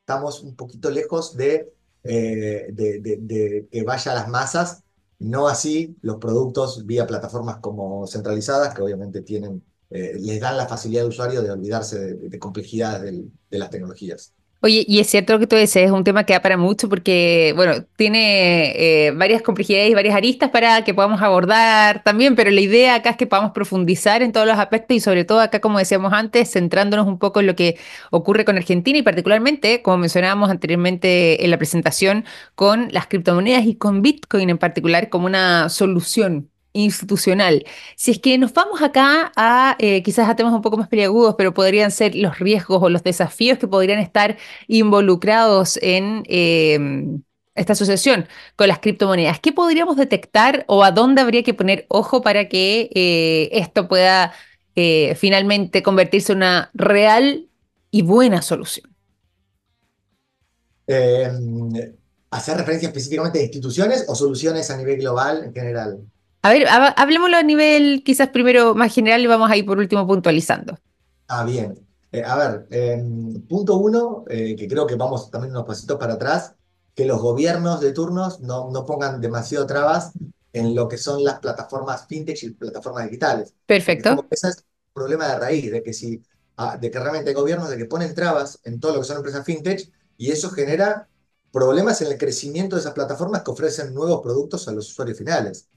estamos 0.00 0.42
un 0.42 0.56
poquito 0.56 0.90
lejos 0.90 1.36
de 1.36 1.72
eh, 2.08 2.68
de, 2.72 3.68
que 3.70 3.82
vaya 3.84 4.12
a 4.12 4.14
las 4.14 4.28
masas, 4.28 4.82
no 5.18 5.48
así 5.48 5.96
los 6.02 6.16
productos 6.16 6.84
vía 6.86 7.06
plataformas 7.06 7.58
como 7.58 8.06
centralizadas, 8.06 8.74
que 8.74 8.82
obviamente 8.82 9.22
tienen, 9.22 9.64
eh, 9.90 10.14
les 10.18 10.40
dan 10.40 10.56
la 10.56 10.66
facilidad 10.68 11.02
de 11.02 11.08
usuario 11.08 11.42
de 11.42 11.50
olvidarse 11.50 12.14
de, 12.14 12.38
complejidades 12.38 13.14
de 13.50 13.58
las 13.58 13.70
tecnologías. 13.70 14.34
Oye, 14.66 14.84
y 14.88 14.98
es 14.98 15.06
cierto 15.08 15.32
lo 15.32 15.38
que 15.38 15.46
tú 15.46 15.54
dices, 15.54 15.76
es 15.76 15.92
un 15.92 16.02
tema 16.02 16.24
que 16.24 16.32
da 16.32 16.42
para 16.42 16.56
mucho 16.56 16.88
porque, 16.88 17.52
bueno, 17.54 17.84
tiene 17.94 18.72
eh, 19.06 19.12
varias 19.12 19.40
complejidades 19.40 19.88
y 19.90 19.94
varias 19.94 20.16
aristas 20.16 20.50
para 20.50 20.82
que 20.82 20.92
podamos 20.92 21.22
abordar 21.22 22.02
también, 22.02 22.34
pero 22.34 22.50
la 22.50 22.60
idea 22.60 22.96
acá 22.96 23.10
es 23.10 23.16
que 23.16 23.28
podamos 23.28 23.52
profundizar 23.52 24.22
en 24.24 24.32
todos 24.32 24.44
los 24.44 24.58
aspectos 24.58 24.96
y 24.96 25.00
sobre 25.00 25.24
todo 25.24 25.38
acá, 25.38 25.60
como 25.60 25.78
decíamos 25.78 26.12
antes, 26.12 26.50
centrándonos 26.50 27.06
un 27.06 27.20
poco 27.20 27.38
en 27.38 27.46
lo 27.46 27.54
que 27.54 27.78
ocurre 28.10 28.44
con 28.44 28.56
Argentina 28.56 28.98
y 28.98 29.02
particularmente, 29.02 29.82
como 29.82 29.98
mencionábamos 29.98 30.50
anteriormente 30.50 31.44
en 31.44 31.50
la 31.52 31.58
presentación, 31.58 32.24
con 32.56 32.88
las 32.90 33.06
criptomonedas 33.06 33.66
y 33.66 33.76
con 33.76 34.02
Bitcoin 34.02 34.50
en 34.50 34.58
particular 34.58 35.10
como 35.10 35.26
una 35.26 35.68
solución 35.68 36.50
institucional. 36.84 37.64
Si 37.96 38.10
es 38.12 38.18
que 38.18 38.38
nos 38.38 38.52
vamos 38.52 38.82
acá 38.82 39.32
a, 39.36 39.76
eh, 39.78 40.02
quizás 40.02 40.28
a 40.28 40.36
temas 40.36 40.52
un 40.52 40.62
poco 40.62 40.76
más 40.76 40.88
peliagudos, 40.88 41.34
pero 41.36 41.54
podrían 41.54 41.90
ser 41.90 42.14
los 42.14 42.38
riesgos 42.38 42.82
o 42.82 42.88
los 42.88 43.02
desafíos 43.02 43.58
que 43.58 43.68
podrían 43.68 43.98
estar 44.00 44.36
involucrados 44.68 45.78
en 45.82 46.22
em, 46.26 47.22
esta 47.56 47.72
asociación 47.72 48.28
con 48.54 48.68
las 48.68 48.78
criptomonedas. 48.78 49.40
¿Qué 49.40 49.52
podríamos 49.52 49.96
detectar 49.96 50.64
o 50.68 50.84
a 50.84 50.92
dónde 50.92 51.22
habría 51.22 51.42
que 51.42 51.54
poner 51.54 51.86
ojo 51.88 52.22
para 52.22 52.48
que 52.48 52.90
eh, 52.94 53.48
esto 53.52 53.88
pueda 53.88 54.32
eh, 54.76 55.14
finalmente 55.16 55.82
convertirse 55.82 56.32
en 56.32 56.38
una 56.38 56.70
real 56.74 57.48
y 57.90 58.02
buena 58.02 58.42
solución? 58.42 58.94
Eh, 60.86 61.30
¿Hacer 62.30 62.58
referencia 62.58 62.88
específicamente 62.88 63.38
a 63.38 63.42
instituciones 63.42 64.04
o 64.08 64.14
soluciones 64.14 64.70
a 64.70 64.76
nivel 64.76 64.98
global 64.98 65.44
en 65.44 65.54
general? 65.54 66.00
A 66.46 66.50
ver, 66.50 66.64
hablemoslo 66.68 67.36
a 67.36 67.42
nivel 67.42 68.04
quizás 68.04 68.28
primero 68.28 68.72
más 68.76 68.94
general 68.94 69.20
y 69.20 69.26
vamos 69.26 69.50
a 69.50 69.56
ir 69.56 69.66
por 69.66 69.78
último 69.78 70.06
puntualizando. 70.06 70.78
Ah, 71.26 71.44
bien. 71.44 71.84
Eh, 72.12 72.22
a 72.22 72.36
ver, 72.36 72.66
em, 72.70 73.42
punto 73.48 73.76
uno, 73.78 74.24
eh, 74.28 74.54
que 74.54 74.68
creo 74.68 74.86
que 74.86 74.94
vamos 74.94 75.28
también 75.28 75.50
unos 75.50 75.64
pasitos 75.64 75.98
para 75.98 76.14
atrás, 76.14 76.54
que 76.94 77.04
los 77.04 77.20
gobiernos 77.20 77.80
de 77.80 77.90
turnos 77.90 78.38
no, 78.38 78.70
no 78.70 78.86
pongan 78.86 79.20
demasiado 79.20 79.66
trabas 79.66 80.12
en 80.52 80.72
lo 80.72 80.86
que 80.88 80.98
son 80.98 81.24
las 81.24 81.40
plataformas 81.40 82.06
fintech 82.06 82.40
y 82.44 82.50
plataformas 82.50 83.06
digitales. 83.06 83.52
Perfecto. 83.66 84.24
Ese 84.30 84.48
es 84.50 84.56
el 84.58 84.64
problema 84.94 85.26
de 85.26 85.38
raíz, 85.40 85.72
de 85.72 85.82
que, 85.82 85.92
si, 85.92 86.22
ah, 86.58 86.76
de 86.80 86.92
que 86.92 86.98
realmente 87.00 87.30
hay 87.30 87.34
gobiernos 87.34 87.68
de 87.70 87.76
que 87.76 87.86
ponen 87.86 88.14
trabas 88.14 88.60
en 88.62 88.78
todo 88.78 88.94
lo 88.94 89.00
que 89.00 89.06
son 89.06 89.16
empresas 89.16 89.44
fintech 89.44 89.90
y 90.16 90.30
eso 90.30 90.48
genera 90.50 91.08
problemas 91.50 92.00
en 92.02 92.12
el 92.12 92.18
crecimiento 92.18 92.76
de 92.76 92.80
esas 92.82 92.92
plataformas 92.92 93.42
que 93.42 93.50
ofrecen 93.50 93.92
nuevos 93.92 94.20
productos 94.22 94.68
a 94.68 94.72
los 94.72 94.88
usuarios 94.90 95.18
finales. 95.18 95.68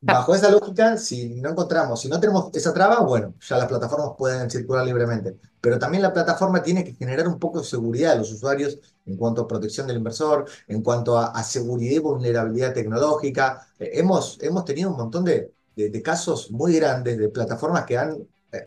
Bajo 0.00 0.34
esa 0.34 0.50
lógica, 0.50 0.96
si 0.96 1.34
no 1.40 1.50
encontramos, 1.50 2.00
si 2.00 2.08
no 2.08 2.20
tenemos 2.20 2.50
esa 2.54 2.72
traba, 2.72 3.00
bueno, 3.00 3.34
ya 3.40 3.58
las 3.58 3.66
plataformas 3.66 4.10
pueden 4.16 4.48
circular 4.48 4.86
libremente. 4.86 5.36
Pero 5.60 5.78
también 5.80 6.02
la 6.02 6.12
plataforma 6.12 6.62
tiene 6.62 6.84
que 6.84 6.94
generar 6.94 7.26
un 7.26 7.40
poco 7.40 7.58
de 7.58 7.64
seguridad 7.64 8.12
a 8.12 8.14
los 8.14 8.30
usuarios 8.30 8.78
en 9.04 9.16
cuanto 9.16 9.42
a 9.42 9.48
protección 9.48 9.86
del 9.86 9.96
inversor, 9.96 10.46
en 10.68 10.80
cuanto 10.82 11.18
a, 11.18 11.42
seguridad 11.42 11.96
y 11.96 11.98
vulnerabilidad 11.98 12.72
tecnológica. 12.72 13.66
Eh, 13.80 13.90
hemos, 13.94 14.38
hemos 14.42 14.64
tenido 14.64 14.90
un 14.90 14.96
montón 14.96 15.24
de, 15.24 15.52
de, 15.74 16.02
casos 16.02 16.52
muy 16.52 16.76
grandes 16.76 17.18
de 17.18 17.28
plataformas 17.28 17.84
que 17.84 17.98
han 17.98 18.12
eh, 18.52 18.64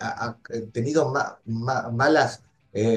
eh, 0.50 0.62
tenido 0.74 1.14
malas 1.46 2.42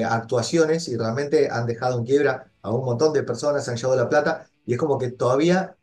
actuaciones 0.05 0.89
y 0.89 0.97
realmente 0.97 1.49
han 1.49 1.65
dejado 1.65 1.97
en 1.97 2.05
quiebra 2.05 2.51
a 2.61 2.71
un 2.71 2.83
montón 2.83 3.13
de 3.13 3.23
personas, 3.23 3.69
han 3.69 3.77
llevado 3.77 3.97
la 3.97 4.09
plata 4.09 4.45
y 4.65 4.73
es 4.73 4.79
como 4.79 4.97
que 4.97 5.11
todavía 5.11 5.75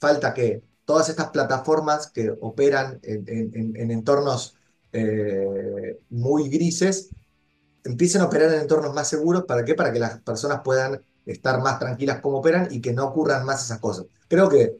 falta 0.00 0.34
que 0.34 0.62
todas 0.84 1.08
estas 1.08 1.30
plataformas 1.30 2.10
que 2.10 2.32
operan 2.40 3.00
en, 3.02 3.90
entornos 3.90 4.56
eh, 4.92 5.98
muy 6.10 6.48
grises 6.48 7.10
empiecen 7.84 8.22
a 8.22 8.26
operar 8.26 8.52
en 8.52 8.60
entornos 8.60 8.94
más 8.94 9.08
seguros. 9.08 9.44
¿Para 9.44 9.64
qué? 9.64 9.74
Para 9.74 9.92
que 9.92 9.98
las 9.98 10.20
personas 10.20 10.60
puedan 10.64 11.02
estar 11.26 11.60
más 11.60 11.78
tranquilas 11.78 12.20
como 12.20 12.38
operan 12.38 12.68
y 12.70 12.80
que 12.80 12.92
no 12.92 13.04
ocurran 13.04 13.44
más 13.44 13.64
esas 13.64 13.78
cosas. 13.78 14.06
Creo 14.28 14.48
que 14.48 14.76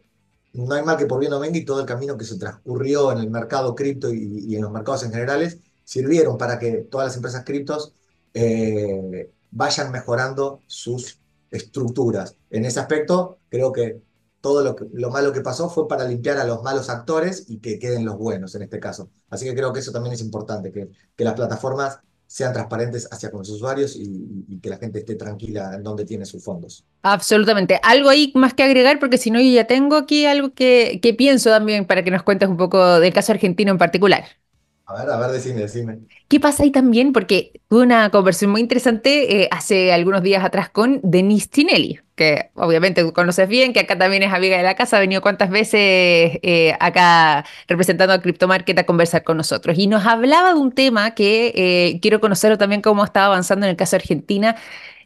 no 0.55 0.75
hay 0.75 0.83
mal 0.83 0.97
que 0.97 1.07
por 1.07 1.19
bien 1.19 1.31
no 1.31 1.41
venga 1.41 1.59
y 1.59 1.65
todo 1.65 1.81
el 1.81 1.87
camino 1.87 2.17
que 2.17 2.25
se 2.25 2.39
transcurrió 2.39 3.13
en 3.13 3.19
el 3.19 3.31
mercado 3.31 3.75
cripto 3.75 4.13
y, 4.13 4.55
en 4.55 4.63
los 4.63 4.71
mercados 4.71 5.03
en 5.05 5.13
generales 5.13 5.59
sirvieron 5.85 6.39
para 6.39 6.59
que 6.59 6.87
todas 6.91 7.09
las 7.09 7.17
empresas 7.17 7.45
criptos 7.45 7.93
eh, 8.33 9.31
vayan 9.51 9.91
mejorando 9.93 10.63
sus 10.67 11.19
estructuras. 11.51 12.37
En 12.51 12.65
ese 12.65 12.81
aspecto, 12.81 13.39
creo 13.49 13.73
que 13.73 14.01
todo 14.45 14.63
lo, 14.63 14.77
lo 14.93 15.09
malo 15.11 15.33
que 15.33 15.41
pasó 15.41 15.71
fue 15.71 15.89
para 15.89 16.05
limpiar 16.05 16.37
a 16.37 16.45
los 16.45 16.63
malos 16.63 16.91
actores 16.91 17.47
y 17.49 17.61
que 17.61 17.79
queden 17.79 18.05
los 18.05 18.19
buenos 18.19 18.55
en 18.55 18.61
este 18.61 18.79
caso. 18.79 19.09
Así 19.31 19.47
que 19.47 19.55
creo 19.55 19.73
que 19.73 19.81
eso 19.81 19.91
también 19.91 20.13
es 20.13 20.21
importante, 20.21 20.71
que, 20.71 20.91
que 21.17 21.25
las 21.25 21.33
plataformas 21.33 22.01
sean 22.27 22.53
transparentes 22.53 23.09
hacia 23.11 23.31
con 23.31 23.39
los 23.39 23.49
usuarios 23.49 23.97
y, 23.97 24.61
que 24.61 24.69
la 24.69 24.77
gente 24.77 24.99
esté 24.99 25.15
tranquila 25.15 25.73
en 25.75 25.83
dónde 25.83 26.05
tiene 26.05 26.27
sus 26.27 26.45
fondos. 26.45 26.85
Absolutamente. 27.01 27.81
Algo 27.83 28.11
ahí 28.11 28.33
más 28.35 28.53
que 28.53 28.65
agregar, 28.65 28.99
porque 28.99 29.17
si 29.17 29.31
no, 29.31 29.41
yo 29.41 29.49
ya 29.49 29.67
tengo 29.67 29.97
aquí 29.97 30.27
algo 30.27 30.53
que, 30.53 31.01
que 31.03 31.15
pienso 31.15 31.49
también 31.49 31.87
para 31.87 32.05
que 32.05 32.11
nos 32.11 32.23
cuentes 32.23 32.51
un 32.51 32.59
poco 32.59 33.01
del 33.01 33.15
caso 33.15 33.33
argentino 33.33 33.71
en 33.71 33.79
particular. 33.79 34.25
A 34.87 34.95
ver, 34.95 35.11
a 35.11 35.17
ver, 35.17 35.31
decime, 35.31 35.61
decime. 35.61 35.99
¿Qué 36.29 36.39
pasa 36.41 36.63
ahí 36.63 36.71
también? 36.71 37.15
Porque 37.15 37.53
tuve 37.69 37.85
una 37.85 38.11
conversación 38.11 38.51
muy 38.51 38.61
interesante 38.61 39.43
eh, 39.43 39.49
hace 39.51 39.95
algunos 39.95 40.23
días 40.23 40.45
atrás 40.45 40.69
con 40.69 41.01
Denise 41.03 41.49
Tinelli, 41.49 42.01
que 42.15 42.51
obviamente 42.55 43.03
tú 43.03 43.15
conoces 43.15 43.49
bien, 43.49 43.73
que 43.73 43.81
acá 43.81 43.97
también 43.97 44.23
es 44.25 44.33
amiga 44.35 44.59
de 44.59 44.63
la 44.63 44.75
casa, 44.75 44.99
ha 44.99 45.01
venido 45.01 45.23
cuántas 45.23 45.49
veces 45.49 46.39
eh, 46.43 46.77
acá 46.81 47.47
representando 47.67 48.13
a 48.13 48.21
CryptoMarket 48.21 48.79
a 48.79 48.85
conversar 48.85 49.25
con 49.25 49.39
nosotros. 49.39 49.79
Y 49.79 49.87
nos 49.87 50.05
hablaba 50.05 50.53
de 50.53 50.61
un 50.61 50.71
tema 50.71 51.15
que 51.15 51.53
eh, 51.57 51.99
quiero 52.03 52.21
conocer 52.21 52.59
también 52.59 52.83
cómo 52.83 53.05
estaba 53.05 53.27
avanzando 53.27 53.65
en 53.65 53.71
el 53.71 53.77
caso 53.77 53.93
de 53.97 54.03
Argentina, 54.03 54.57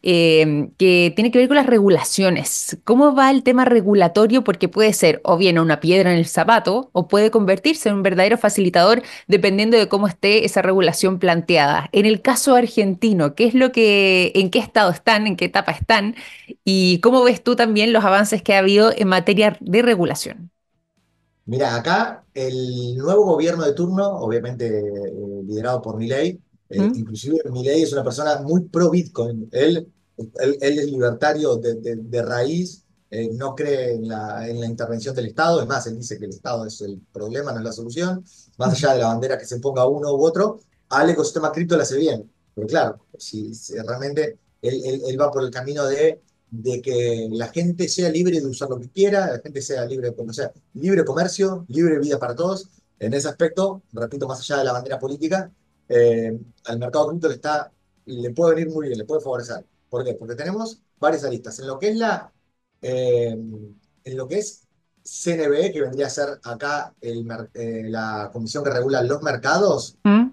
Em, 0.02 0.70
que 0.78 1.12
tiene 1.14 1.30
que 1.30 1.38
ver 1.38 1.48
con 1.48 1.56
las 1.56 1.66
regulaciones. 1.66 2.78
¿Cómo 2.84 3.14
va 3.14 3.30
el 3.30 3.42
tema 3.42 3.64
regulatorio? 3.64 4.44
Porque 4.44 4.68
puede 4.68 4.92
ser 4.92 5.20
o 5.24 5.36
bien 5.36 5.58
una 5.58 5.80
piedra 5.80 6.12
en 6.12 6.18
el 6.18 6.26
zapato 6.26 6.90
o 6.92 7.08
puede 7.08 7.30
convertirse 7.30 7.88
en 7.88 7.96
un 7.96 8.02
verdadero 8.02 8.38
facilitador 8.38 9.02
dependiendo 9.26 9.76
de 9.76 9.88
cómo 9.88 10.06
esté 10.06 10.44
esa 10.44 10.62
regulación 10.62 11.18
planteada. 11.18 11.88
En 11.92 12.06
el 12.06 12.22
caso 12.22 12.54
argentino, 12.54 13.34
¿qué 13.34 13.46
es 13.46 13.54
lo 13.54 13.72
que, 13.72 14.32
en 14.34 14.50
qué 14.50 14.58
estado 14.60 14.90
están, 14.90 15.26
en 15.26 15.36
qué 15.36 15.46
etapa 15.46 15.72
están 15.72 16.14
y 16.64 17.00
cómo 17.00 17.24
ves 17.24 17.42
tú 17.42 17.56
también 17.56 17.92
los 17.92 18.04
avances 18.04 18.42
que 18.42 18.54
ha 18.54 18.58
habido 18.58 18.92
en 18.96 19.08
materia 19.08 19.56
de 19.60 19.82
regulación? 19.82 20.50
Mira, 21.46 21.74
acá 21.76 22.24
el 22.34 22.96
nuevo 22.96 23.24
gobierno 23.24 23.64
de 23.64 23.72
turno, 23.72 24.06
obviamente 24.18 24.66
eh, 24.80 25.42
liderado 25.46 25.80
por 25.80 25.96
Milei, 25.96 26.38
eh, 26.70 26.90
inclusive 26.94 27.40
Milei 27.50 27.82
es 27.82 27.92
una 27.92 28.04
persona 28.04 28.40
muy 28.42 28.62
pro 28.68 28.90
Bitcoin. 28.90 29.48
Él, 29.52 29.90
él, 30.16 30.58
es 30.60 30.86
libertario 30.86 31.56
de, 31.56 32.22
raíz, 32.22 32.84
eh, 33.10 33.30
no 33.32 33.54
cree 33.54 33.94
en 33.94 34.08
la, 34.08 34.48
en 34.48 34.60
la, 34.60 34.66
intervención 34.66 35.14
del 35.14 35.26
Estado. 35.26 35.62
Es 35.62 35.66
más, 35.66 35.86
él 35.86 35.96
dice 35.96 36.18
que 36.18 36.26
el 36.26 36.32
Estado 36.32 36.66
es 36.66 36.80
el 36.82 37.00
problema, 37.12 37.52
no 37.52 37.58
es 37.58 37.64
la 37.64 37.72
solución. 37.72 38.24
Más 38.58 38.72
allá 38.72 38.94
de 38.94 39.00
la 39.00 39.08
bandera 39.08 39.38
que 39.38 39.46
se 39.46 39.60
ponga 39.60 39.86
uno 39.86 40.12
u 40.14 40.22
otro, 40.24 40.60
al 40.90 41.10
ecosistema 41.10 41.52
cripto 41.52 41.76
le 41.76 41.82
hace 41.82 41.96
bien. 41.96 42.30
Pero 42.54 42.66
claro, 42.66 42.98
si, 43.18 43.52
realmente 43.86 44.38
él, 44.60 45.02
él, 45.06 45.20
va 45.20 45.30
por 45.30 45.44
el 45.44 45.50
camino 45.50 45.86
de, 45.86 46.20
de 46.50 46.82
que 46.82 47.28
la 47.30 47.48
gente 47.48 47.88
sea 47.88 48.10
libre 48.10 48.40
de 48.40 48.46
usar 48.46 48.68
lo 48.68 48.78
que 48.78 48.90
quiera, 48.90 49.32
la 49.32 49.38
gente 49.40 49.62
sea 49.62 49.84
libre, 49.86 50.14
o 50.16 50.32
sea, 50.32 50.52
libre 50.74 51.04
comercio, 51.04 51.64
libre 51.68 51.98
vida 51.98 52.18
para 52.18 52.34
todos. 52.34 52.68
En 52.98 53.14
ese 53.14 53.28
aspecto, 53.28 53.82
repito, 53.92 54.26
más 54.26 54.40
allá 54.40 54.58
de 54.58 54.64
la 54.64 54.72
bandera 54.72 54.98
política, 54.98 55.52
eh, 55.88 56.38
al 56.66 56.78
mercado 56.78 57.08
cripto 57.08 57.28
le, 57.28 57.34
está, 57.34 57.72
le 58.06 58.30
puede 58.30 58.54
venir 58.54 58.72
muy 58.72 58.88
bien, 58.88 58.98
le 58.98 59.04
puede 59.04 59.20
favorecer. 59.20 59.64
¿Por 59.88 60.04
qué? 60.04 60.14
Porque 60.14 60.34
tenemos 60.34 60.82
varias 60.98 61.24
aristas. 61.24 61.58
En 61.58 61.66
lo 61.66 61.78
que 61.78 61.88
es 61.90 61.96
la, 61.96 62.32
eh, 62.82 63.30
en 63.30 64.16
lo 64.16 64.28
que 64.28 64.38
es 64.38 64.66
CNBE, 65.02 65.72
que 65.72 65.80
vendría 65.80 66.06
a 66.06 66.10
ser 66.10 66.40
acá 66.42 66.94
el, 67.00 67.26
eh, 67.54 67.84
la 67.88 68.30
comisión 68.32 68.62
que 68.62 68.70
regula 68.70 69.02
los 69.02 69.22
mercados, 69.22 69.96
¿Mm? 70.04 70.28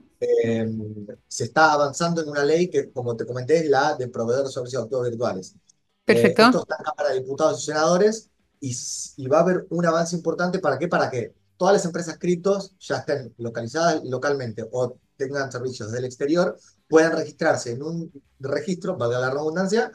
se 1.28 1.44
está 1.44 1.74
avanzando 1.74 2.22
en 2.22 2.30
una 2.30 2.44
ley 2.44 2.68
que, 2.68 2.92
como 2.92 3.16
te 3.16 3.26
comenté, 3.26 3.60
es 3.60 3.70
la 3.70 3.96
de 3.96 4.08
proveedores 4.08 4.50
de 4.50 4.54
servicios 4.54 4.82
de 4.82 4.86
activos 4.86 5.10
virtuales. 5.10 5.56
Perfecto. 6.04 6.44
esto 6.44 6.60
está 6.62 6.76
en 6.80 6.84
Cámara 6.84 7.14
de 7.14 7.22
Diputados 7.22 7.62
y 7.62 7.66
Senadores 7.66 8.30
y, 8.60 8.76
y, 9.18 9.28
va 9.28 9.40
a 9.40 9.42
haber 9.42 9.68
un 9.70 9.86
avance 9.86 10.16
importante. 10.16 10.60
¿Para 10.60 10.78
qué? 10.78 10.88
Para 10.88 11.10
que 11.10 11.34
todas 11.58 11.74
las 11.74 11.86
empresas 11.86 12.18
criptos 12.18 12.76
ya 12.80 12.98
estén 12.98 13.34
localizadas 13.38 14.04
localmente 14.04 14.68
o 14.72 14.98
tengan 15.18 15.52
servicios 15.52 15.92
del 15.92 16.06
exterior 16.06 16.58
puedan 16.88 17.14
registrarse 17.14 17.72
en 17.72 17.84
un 17.84 18.12
registro, 18.40 18.98
valga 18.98 19.20
la 19.20 19.30
redundancia, 19.30 19.92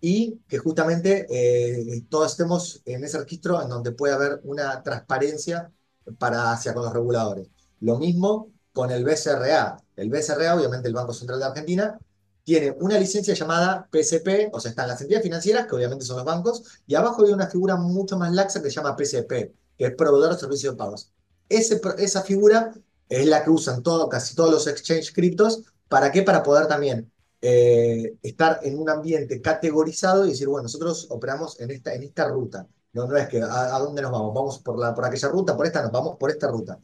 y 0.00 0.40
que 0.48 0.58
justamente 0.58 1.26
eh, 1.28 2.04
todos 2.08 2.32
estemos 2.32 2.82
en 2.84 3.02
ese 3.04 3.18
registro 3.18 3.60
en 3.60 3.68
donde 3.68 3.92
puede 3.92 4.14
haber 4.14 4.40
una 4.44 4.82
transparencia 4.82 5.72
para 6.18 6.52
hacia 6.52 6.72
con 6.72 6.84
los 6.84 6.92
reguladores. 6.92 7.48
Lo 7.80 7.98
mismo 7.98 8.52
con 8.72 8.90
el 8.92 9.04
BCRA. 9.04 9.76
El 9.96 10.08
BCRA, 10.08 10.54
obviamente 10.54 10.86
el 10.88 10.94
Banco 10.94 11.12
Central 11.12 11.40
de 11.40 11.46
Argentina, 11.46 11.98
tiene 12.44 12.74
una 12.80 12.98
licencia 12.98 13.34
llamada 13.34 13.88
PCP, 13.90 14.50
o 14.52 14.60
sea, 14.60 14.70
están 14.70 14.88
las 14.88 15.00
entidades 15.00 15.24
financieras, 15.24 15.66
que 15.66 15.74
obviamente 15.74 16.04
son 16.04 16.16
los 16.16 16.24
bancos, 16.24 16.80
y 16.86 16.94
abajo 16.94 17.24
hay 17.24 17.32
una 17.32 17.48
figura 17.48 17.76
mucho 17.76 18.16
más 18.16 18.32
laxa 18.32 18.62
que 18.62 18.70
se 18.70 18.76
llama 18.76 18.96
PCP, 18.96 19.28
que 19.76 19.84
es 19.84 19.94
proveedor 19.96 20.32
de 20.32 20.38
servicios 20.38 20.74
de 20.74 20.78
pagos. 20.78 21.12
Ese, 21.48 21.80
esa 21.98 22.22
figura 22.22 22.72
es 23.08 23.26
la 23.26 23.44
que 23.44 23.50
usan 23.50 23.82
todo, 23.82 24.08
casi 24.08 24.34
todos 24.34 24.50
los 24.50 24.66
exchange 24.66 25.12
criptos. 25.12 25.62
¿Para 25.88 26.12
qué? 26.12 26.22
Para 26.22 26.42
poder 26.42 26.66
también 26.66 27.10
eh, 27.40 28.16
estar 28.22 28.60
en 28.62 28.78
un 28.78 28.90
ambiente 28.90 29.40
categorizado 29.40 30.26
y 30.26 30.30
decir, 30.30 30.48
bueno, 30.48 30.64
nosotros 30.64 31.06
operamos 31.10 31.60
en 31.60 31.70
esta, 31.70 31.94
en 31.94 32.02
esta 32.02 32.28
ruta. 32.28 32.66
No, 32.92 33.06
no 33.06 33.16
es 33.16 33.28
que 33.28 33.40
a, 33.40 33.78
dónde 33.78 34.02
nos 34.02 34.10
vamos, 34.10 34.34
vamos 34.34 34.58
por, 34.58 34.78
la, 34.78 34.94
por 34.94 35.04
aquella 35.04 35.28
ruta, 35.28 35.56
por 35.56 35.66
esta 35.66 35.82
nos 35.82 35.92
vamos 35.92 36.16
por 36.18 36.30
esta 36.30 36.48
ruta. 36.48 36.78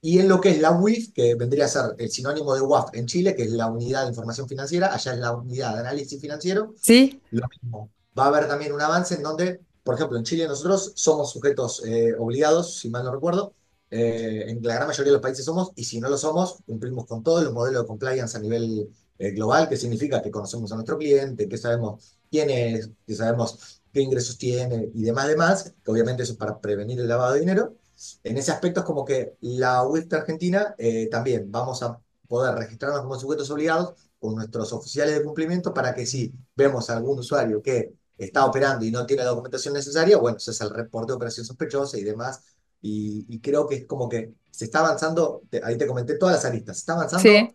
Y 0.00 0.20
en 0.20 0.28
lo 0.28 0.40
que 0.40 0.50
es 0.50 0.60
la 0.60 0.70
WIF, 0.70 1.12
que 1.12 1.34
vendría 1.34 1.64
a 1.64 1.68
ser 1.68 1.82
el 1.98 2.10
sinónimo 2.10 2.54
de 2.54 2.60
WAF 2.60 2.90
en 2.94 3.06
Chile, 3.06 3.34
que 3.34 3.42
es 3.42 3.50
la 3.50 3.66
unidad 3.66 4.02
de 4.04 4.10
información 4.10 4.48
financiera, 4.48 4.94
allá 4.94 5.12
es 5.12 5.18
la 5.18 5.32
unidad 5.32 5.74
de 5.74 5.80
análisis 5.80 6.20
financiero. 6.20 6.74
Sí. 6.80 7.20
Lo 7.30 7.46
mismo. 7.48 7.90
Va 8.16 8.24
a 8.24 8.28
haber 8.28 8.46
también 8.46 8.72
un 8.72 8.80
avance 8.80 9.16
en 9.16 9.22
donde, 9.22 9.60
por 9.82 9.96
ejemplo, 9.96 10.16
en 10.16 10.24
Chile 10.24 10.46
nosotros 10.46 10.92
somos 10.94 11.32
sujetos 11.32 11.82
eh, 11.84 12.14
obligados, 12.16 12.78
si 12.78 12.88
mal 12.90 13.04
no 13.04 13.12
recuerdo, 13.12 13.52
eh, 13.90 14.44
en 14.48 14.62
la 14.62 14.74
gran 14.74 14.86
mayoría 14.88 15.12
de 15.12 15.16
los 15.16 15.22
países 15.22 15.44
somos, 15.44 15.72
y 15.74 15.84
si 15.84 16.00
no 16.00 16.08
lo 16.08 16.18
somos, 16.18 16.58
cumplimos 16.66 17.06
con 17.06 17.22
todos 17.22 17.42
los 17.44 17.52
modelos 17.52 17.82
de 17.82 17.88
compliance 17.88 18.36
a 18.36 18.40
nivel 18.40 18.90
eh, 19.18 19.30
global, 19.32 19.68
que 19.68 19.76
significa 19.76 20.22
que 20.22 20.30
conocemos 20.30 20.70
a 20.72 20.74
nuestro 20.74 20.98
cliente, 20.98 21.48
que 21.48 21.56
sabemos 21.58 22.18
quién 22.30 22.50
es, 22.50 22.90
que 23.06 23.14
sabemos 23.14 23.82
qué 23.92 24.00
ingresos 24.02 24.38
tiene 24.38 24.90
y 24.94 25.02
demás, 25.02 25.28
demás, 25.28 25.74
que 25.82 25.90
obviamente 25.90 26.22
eso 26.22 26.32
es 26.32 26.38
para 26.38 26.60
prevenir 26.60 27.00
el 27.00 27.08
lavado 27.08 27.34
de 27.34 27.40
dinero. 27.40 27.76
en 28.22 28.36
ese 28.38 28.52
aspecto 28.52 28.80
es 28.80 28.86
como 28.86 29.04
que 29.04 29.36
la 29.40 29.82
UIF 29.84 30.12
Argentina 30.12 30.74
eh, 30.78 31.08
también 31.10 31.50
vamos 31.50 31.82
a 31.82 32.00
poder 32.28 32.54
registrarnos 32.54 33.00
como 33.02 33.18
sujetos 33.18 33.50
obligados 33.50 33.94
con 34.20 34.34
nuestros 34.34 34.72
oficiales 34.72 35.16
de 35.16 35.24
cumplimiento 35.24 35.72
para 35.74 35.94
que 35.94 36.06
si 36.06 36.32
vemos 36.54 36.90
a 36.90 36.96
algún 36.96 37.18
usuario 37.18 37.62
que 37.62 37.94
está 38.16 38.44
operando 38.44 38.84
y 38.84 38.90
no 38.90 39.06
tiene 39.06 39.22
la 39.22 39.30
documentación 39.30 39.74
necesaria, 39.74 40.16
bueno, 40.18 40.38
se 40.38 40.50
hace 40.50 40.64
el 40.64 40.70
reporte 40.70 41.12
de 41.12 41.16
operación 41.16 41.46
sospechosa 41.46 41.98
y 41.98 42.04
demás. 42.04 42.42
Y, 42.80 43.40
creo 43.40 43.66
que 43.66 43.76
es 43.76 43.86
como 43.86 44.08
que 44.08 44.32
se 44.50 44.64
está 44.64 44.80
avanzando, 44.80 45.42
ahí 45.62 45.76
te 45.76 45.86
comenté 45.86 46.14
todas 46.14 46.36
las 46.36 46.44
aristas, 46.44 46.76
se 46.76 46.80
está 46.80 46.92
avanzando 46.94 47.52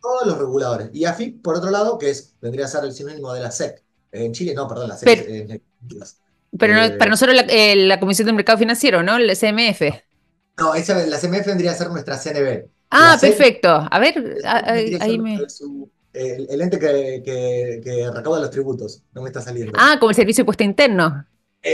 todos 0.00 0.26
los 0.26 0.38
reguladores. 0.38 0.90
Y 0.92 1.04
AFIP, 1.04 1.42
por 1.42 1.56
otro 1.56 1.70
lado, 1.70 1.98
que 1.98 2.10
es, 2.10 2.34
vendría 2.40 2.66
a 2.66 2.68
ser 2.68 2.84
el 2.84 2.92
sinónimo 2.92 3.32
de 3.32 3.40
la 3.40 3.50
SEC. 3.50 3.82
En 4.12 4.32
Chile, 4.32 4.54
no, 4.54 4.68
perdón, 4.68 4.88
la 4.88 4.96
SEC. 4.96 5.26
Pero, 5.26 5.60
pero 6.58 6.84
eh, 6.84 6.90
para 6.92 7.10
nosotros 7.10 7.34
la, 7.34 7.42
eh, 7.42 7.74
la, 7.74 7.98
Comisión 7.98 8.26
del 8.26 8.36
Mercado 8.36 8.58
Financiero, 8.58 9.02
¿no? 9.02 9.16
El 9.16 9.36
CMF. 9.36 9.82
No, 10.58 10.74
esa, 10.74 11.04
la 11.06 11.18
CMF 11.18 11.46
vendría 11.46 11.72
a 11.72 11.74
ser 11.74 11.90
nuestra 11.90 12.16
CNB. 12.16 12.66
Ah, 12.90 13.18
perfecto. 13.20 13.68
A 13.68 13.98
ver, 13.98 14.38
ahí 15.00 15.18
me 15.18 15.40
el, 16.16 16.60
ente 16.60 16.78
que, 16.78 17.22
que, 17.82 18.10
recauda 18.10 18.40
los 18.40 18.50
tributos. 18.50 19.02
No 19.12 19.22
me 19.22 19.28
está 19.28 19.40
saliendo. 19.40 19.72
Ah, 19.76 19.96
como 19.98 20.10
el 20.10 20.16
Servicio 20.16 20.42
de 20.42 20.46
Puesto 20.46 20.64
Interno. 20.64 21.26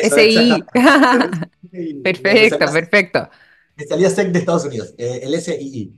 SI. 0.03 0.65
perfecto, 2.03 2.59
perfecto. 2.73 3.29
Especialidad 3.77 4.11
SEC 4.11 4.33
de 4.33 4.39
Estados 4.39 4.65
Unidos, 4.65 4.95
eh, 4.99 5.21
el 5.23 5.41
SII. 5.41 5.93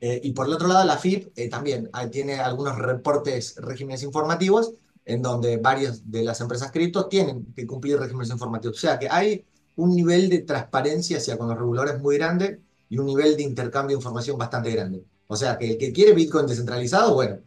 Eh, 0.00 0.20
y 0.24 0.32
por 0.32 0.46
el 0.46 0.52
otro 0.52 0.66
lado, 0.66 0.84
la 0.84 0.98
FIP 0.98 1.28
eh, 1.36 1.48
también 1.48 1.88
ah, 1.92 2.08
tiene 2.08 2.40
algunos 2.40 2.76
reportes, 2.76 3.54
regímenes 3.56 4.02
informativos, 4.02 4.74
en 5.04 5.22
donde 5.22 5.58
varias 5.58 6.10
de 6.10 6.24
las 6.24 6.40
empresas 6.40 6.72
cripto 6.72 7.06
tienen 7.06 7.52
que 7.54 7.66
cumplir 7.66 7.98
regímenes 7.98 8.30
informativos. 8.30 8.76
O 8.76 8.80
sea 8.80 8.98
que 8.98 9.08
hay 9.08 9.44
un 9.76 9.94
nivel 9.94 10.28
de 10.28 10.40
transparencia 10.40 11.18
hacia 11.18 11.38
con 11.38 11.48
los 11.48 11.56
reguladores 11.56 12.00
muy 12.00 12.16
grande 12.18 12.60
y 12.88 12.98
un 12.98 13.06
nivel 13.06 13.36
de 13.36 13.42
intercambio 13.44 13.96
de 13.96 14.00
información 14.00 14.36
bastante 14.36 14.70
grande. 14.72 15.04
O 15.32 15.36
sea, 15.36 15.56
que 15.56 15.70
el 15.70 15.78
que 15.78 15.94
quiere 15.94 16.12
Bitcoin 16.12 16.46
descentralizado, 16.46 17.14
bueno, 17.14 17.38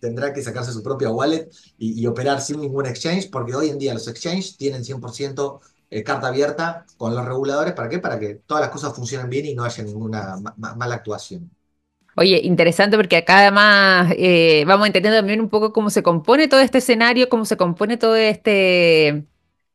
tendrá 0.00 0.32
que 0.32 0.42
sacarse 0.42 0.72
su 0.72 0.82
propia 0.82 1.10
wallet 1.10 1.50
y, 1.76 2.06
operar 2.06 2.40
sin 2.40 2.58
ningún 2.58 2.86
exchange, 2.86 3.28
porque 3.30 3.54
hoy 3.54 3.68
en 3.68 3.78
día 3.78 3.92
los 3.92 4.08
exchanges 4.08 4.56
tienen 4.56 4.82
100% 4.82 5.60
eh, 5.90 6.02
carta 6.02 6.28
abierta 6.28 6.86
con 6.96 7.14
los 7.14 7.22
reguladores. 7.22 7.74
¿Para 7.74 7.90
qué? 7.90 7.98
Para 7.98 8.18
que 8.18 8.36
todas 8.46 8.62
las 8.62 8.70
cosas 8.70 8.94
funcionen 8.94 9.28
bien 9.28 9.44
y 9.44 9.54
no 9.54 9.62
haya 9.62 9.84
ninguna 9.84 10.38
mala 10.56 10.94
actuación. 10.94 11.50
Oye, 12.16 12.40
interesante 12.42 12.96
porque 12.96 13.18
acá 13.18 13.40
además 13.40 14.14
eh, 14.16 14.64
vamos 14.66 14.86
entendiendo 14.86 15.18
también 15.18 15.42
un 15.42 15.50
poco 15.50 15.70
cómo 15.70 15.90
se 15.90 16.02
compone 16.02 16.48
todo 16.48 16.60
este 16.60 16.78
escenario, 16.78 17.28
cómo 17.28 17.44
se 17.44 17.58
compone 17.58 17.98
todo 17.98 18.16
este 18.16 19.26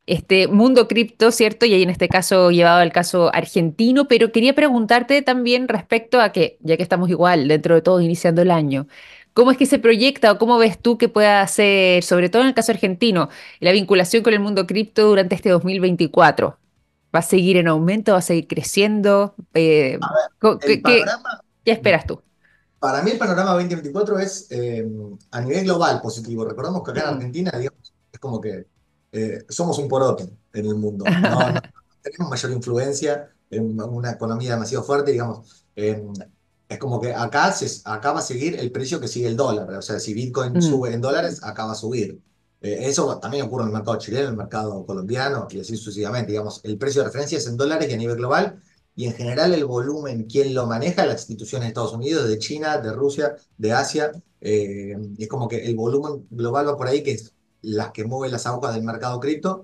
este 0.10 0.48
mundo 0.48 0.88
cripto, 0.88 1.32
¿cierto? 1.32 1.66
Y 1.68 1.74
ahí 1.74 1.84
en 1.84 1.92
este 1.92 2.10
caso 2.10 2.50
llevado 2.50 2.80
al 2.80 2.92
caso 2.92 3.30
argentino, 3.34 4.08
pero 4.08 4.32
quería 4.32 4.56
preguntarte 4.56 5.22
también 5.22 5.68
respecto 5.68 6.20
a 6.20 6.32
que, 6.32 6.58
ya 6.62 6.78
que 6.78 6.84
estamos 6.84 7.10
igual 7.10 7.48
dentro 7.48 7.76
de 7.76 7.82
todo 7.82 8.02
iniciando 8.02 8.42
el 8.42 8.50
año, 8.50 8.88
¿cómo 9.34 9.52
es 9.52 9.58
que 9.58 9.68
se 9.68 9.78
proyecta 9.78 10.32
o 10.32 10.40
cómo 10.40 10.58
ves 10.58 10.80
tú 10.80 10.98
que 10.98 11.10
pueda 11.10 11.46
ser, 11.48 12.04
sobre 12.04 12.30
todo 12.30 12.42
en 12.42 12.48
el 12.48 12.56
caso 12.56 12.72
argentino, 12.72 13.30
la 13.60 13.72
vinculación 13.72 14.24
con 14.24 14.34
el 14.34 14.40
mundo 14.40 14.66
cripto 14.66 15.08
durante 15.08 15.36
este 15.36 15.50
2024? 15.50 16.58
¿Va 17.16 17.20
a 17.20 17.24
seguir 17.24 17.58
en 17.58 17.68
aumento? 17.68 18.14
¿Va 18.14 18.20
a 18.20 18.22
seguir 18.24 18.48
creciendo? 18.48 19.36
Eh, 19.54 20.00
¿qué, 20.42 21.04
esperas 21.66 22.08
tú? 22.08 22.22
Para 22.80 23.04
mí 23.04 23.12
el 23.12 23.18
panorama 23.18 23.52
2024 23.52 24.20
es 24.20 24.48
eh, 24.50 24.88
a 25.32 25.42
nivel 25.42 25.66
global 25.66 26.02
positivo. 26.02 26.46
Recordamos 26.46 26.84
que 26.84 26.92
acá 26.92 27.02
en 27.02 27.08
mm. 27.08 27.18
Argentina, 27.18 27.52
digamos, 27.52 27.94
es 28.12 28.20
como 28.20 28.42
que 28.42 28.66
eh, 29.12 29.46
somos 29.50 29.78
un 29.80 29.88
poroto 29.88 30.30
en 30.54 30.66
el 30.66 30.76
mundo. 30.76 31.06
No, 32.02 32.12
tenemos 32.12 32.30
mayor 32.30 32.52
influencia 32.52 33.30
en 33.50 33.80
una 33.82 34.12
economía 34.12 34.52
demasiado 34.52 34.84
fuerte, 34.84 35.12
digamos. 35.12 35.66
es 35.76 36.78
como 36.80 37.02
que 37.02 37.14
acá, 37.14 37.52
se, 37.52 37.82
acá 37.84 38.14
va 38.14 38.20
a 38.20 38.24
seguir 38.24 38.58
el 38.60 38.72
precio 38.72 39.00
que 39.00 39.08
sigue 39.08 39.28
el 39.28 39.36
dólar. 39.36 39.70
O 39.74 39.82
sea, 39.82 40.00
si 40.00 40.14
Bitcoin 40.14 40.54
mm. 40.54 40.62
sube 40.62 40.94
en 40.94 41.02
dólares, 41.02 41.42
acá 41.44 41.66
va 41.66 41.74
a 41.74 41.76
subir. 41.76 42.22
Eh, 42.62 42.80
eso 42.82 43.20
también 43.20 43.46
ocurre 43.46 43.64
en 43.64 43.70
el 43.70 43.74
mercado 43.74 43.98
chileno, 43.98 44.26
en 44.26 44.32
el 44.32 44.38
mercado 44.38 44.86
colombiano 44.86 45.48
y 45.50 45.60
así 45.60 45.78
sucesivamente. 45.78 46.32
Digamos, 46.32 46.62
el 46.64 46.78
precio 46.78 47.02
de 47.02 47.08
referencia 47.08 47.38
es 47.38 47.48
en 47.48 47.58
dólares 47.58 47.90
y 47.90 47.94
a 47.94 47.98
nivel 47.98 48.18
global. 48.18 48.62
Y 48.96 49.06
en 49.06 49.14
general 49.14 49.54
el 49.54 49.66
volumen, 49.66 50.26
¿quién 50.26 50.54
lo 50.54 50.66
maneja? 50.66 51.06
Las 51.06 51.22
instituciones 51.22 51.66
de 51.66 51.68
Estados 51.70 51.94
Unidos, 51.94 52.28
de 52.28 52.38
China, 52.38 52.80
de 52.80 52.92
Rusia, 52.92 53.36
de 53.58 53.72
Asia. 53.72 54.12
Eh, 54.42 54.96
es 55.18 55.28
como 55.28 55.48
que 55.48 55.66
el 55.66 55.76
volumen 55.76 56.28
global 56.30 56.68
va 56.68 56.78
por 56.78 56.88
ahí, 56.88 57.02
que 57.02 57.12
es 57.12 57.34
las 57.62 57.92
que 57.92 58.06
mueven 58.06 58.32
las 58.32 58.46
aguas 58.46 58.74
del 58.74 58.84
mercado 58.84 59.20
cripto. 59.20 59.64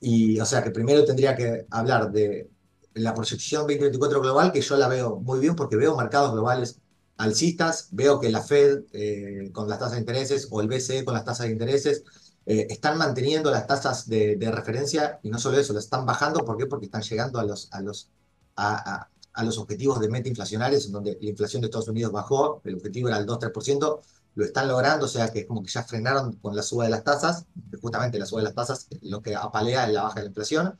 Y, 0.00 0.38
o 0.40 0.44
sea, 0.44 0.62
que 0.62 0.70
primero 0.70 1.04
tendría 1.04 1.34
que 1.34 1.66
hablar 1.70 2.12
de 2.12 2.50
la 2.94 3.14
proyección 3.14 3.62
2024 3.62 4.20
global, 4.20 4.52
que 4.52 4.60
yo 4.60 4.76
la 4.76 4.88
veo 4.88 5.16
muy 5.16 5.40
bien 5.40 5.56
porque 5.56 5.76
veo 5.76 5.96
mercados 5.96 6.32
globales 6.32 6.80
alcistas, 7.16 7.88
veo 7.92 8.20
que 8.20 8.30
la 8.30 8.42
Fed 8.42 8.84
eh, 8.92 9.50
con 9.52 9.68
las 9.68 9.78
tasas 9.78 9.94
de 9.94 10.00
intereses 10.00 10.48
o 10.50 10.60
el 10.60 10.68
BCE 10.68 11.04
con 11.04 11.14
las 11.14 11.24
tasas 11.24 11.46
de 11.46 11.52
intereses 11.52 12.04
eh, 12.46 12.66
están 12.68 12.98
manteniendo 12.98 13.50
las 13.50 13.66
tasas 13.66 14.08
de, 14.08 14.36
referencia 14.52 15.18
y 15.22 15.30
no 15.30 15.38
solo 15.38 15.58
eso, 15.58 15.72
las 15.72 15.84
están 15.84 16.06
bajando. 16.06 16.44
¿Por 16.44 16.56
qué? 16.56 16.66
Porque 16.66 16.86
están 16.86 17.02
llegando 17.02 17.38
a 17.38 17.44
los, 17.44 17.68
a 17.72 17.80
los, 17.80 18.10
a, 18.56 19.08
a 19.34 19.44
los 19.44 19.58
objetivos 19.58 20.00
de 20.00 20.08
meta 20.08 20.28
inflacionarios, 20.28 20.86
en 20.86 20.92
donde 20.92 21.18
la 21.20 21.30
inflación 21.30 21.60
de 21.60 21.66
Estados 21.66 21.88
Unidos 21.88 22.12
bajó, 22.12 22.60
el 22.64 22.76
objetivo 22.76 23.08
era 23.08 23.18
el 23.18 23.26
2-3%, 23.26 24.00
lo 24.34 24.44
están 24.44 24.68
logrando, 24.68 25.06
o 25.06 25.08
sea 25.08 25.30
que 25.30 25.40
es 25.40 25.46
como 25.46 25.62
que 25.62 25.70
ya 25.70 25.84
frenaron 25.84 26.34
con 26.36 26.56
la 26.56 26.62
suba 26.62 26.84
de 26.84 26.90
las 26.90 27.04
tasas, 27.04 27.46
justamente 27.80 28.18
la 28.18 28.26
suba 28.26 28.40
de 28.40 28.46
las 28.46 28.54
tasas 28.54 28.88
lo 29.02 29.22
que 29.22 29.34
apalea 29.34 29.86
es 29.86 29.92
la 29.92 30.02
baja 30.04 30.16
de 30.16 30.22
la 30.22 30.28
inflación, 30.28 30.78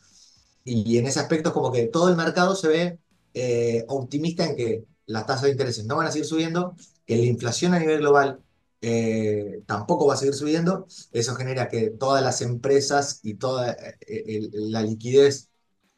y 0.65 0.99
en 0.99 1.07
ese 1.07 1.21
aspecto 1.21 1.51
es 1.51 1.53
como 1.55 1.71
que 1.73 1.87
todo 1.87 2.09
el 2.09 2.17
mercado 2.17 2.57
se 2.57 2.69
ve 2.69 2.99
eh, 3.35 3.85
optimista 3.89 4.45
en 4.47 4.57
que 4.57 4.85
las 5.07 5.27
tasas 5.27 5.43
de 5.45 5.51
intereses 5.51 5.85
no 5.87 5.97
van 5.97 6.07
a 6.07 6.13
seguir 6.13 6.27
subiendo, 6.27 6.77
que 7.07 7.17
la 7.17 7.25
inflación 7.25 7.75
a 7.75 7.79
nivel 7.79 7.99
global 7.99 8.41
eh, 8.81 9.63
tampoco 9.67 10.07
va 10.07 10.15
a 10.15 10.17
seguir 10.17 10.35
subiendo, 10.35 10.87
eso 11.13 11.35
genera 11.35 11.69
que 11.69 11.91
todas 11.91 12.23
las 12.23 12.43
empresas 12.43 13.21
y 13.23 13.35
toda 13.35 13.77
eh, 14.07 14.49
la 14.53 14.83
liquidez 14.83 15.51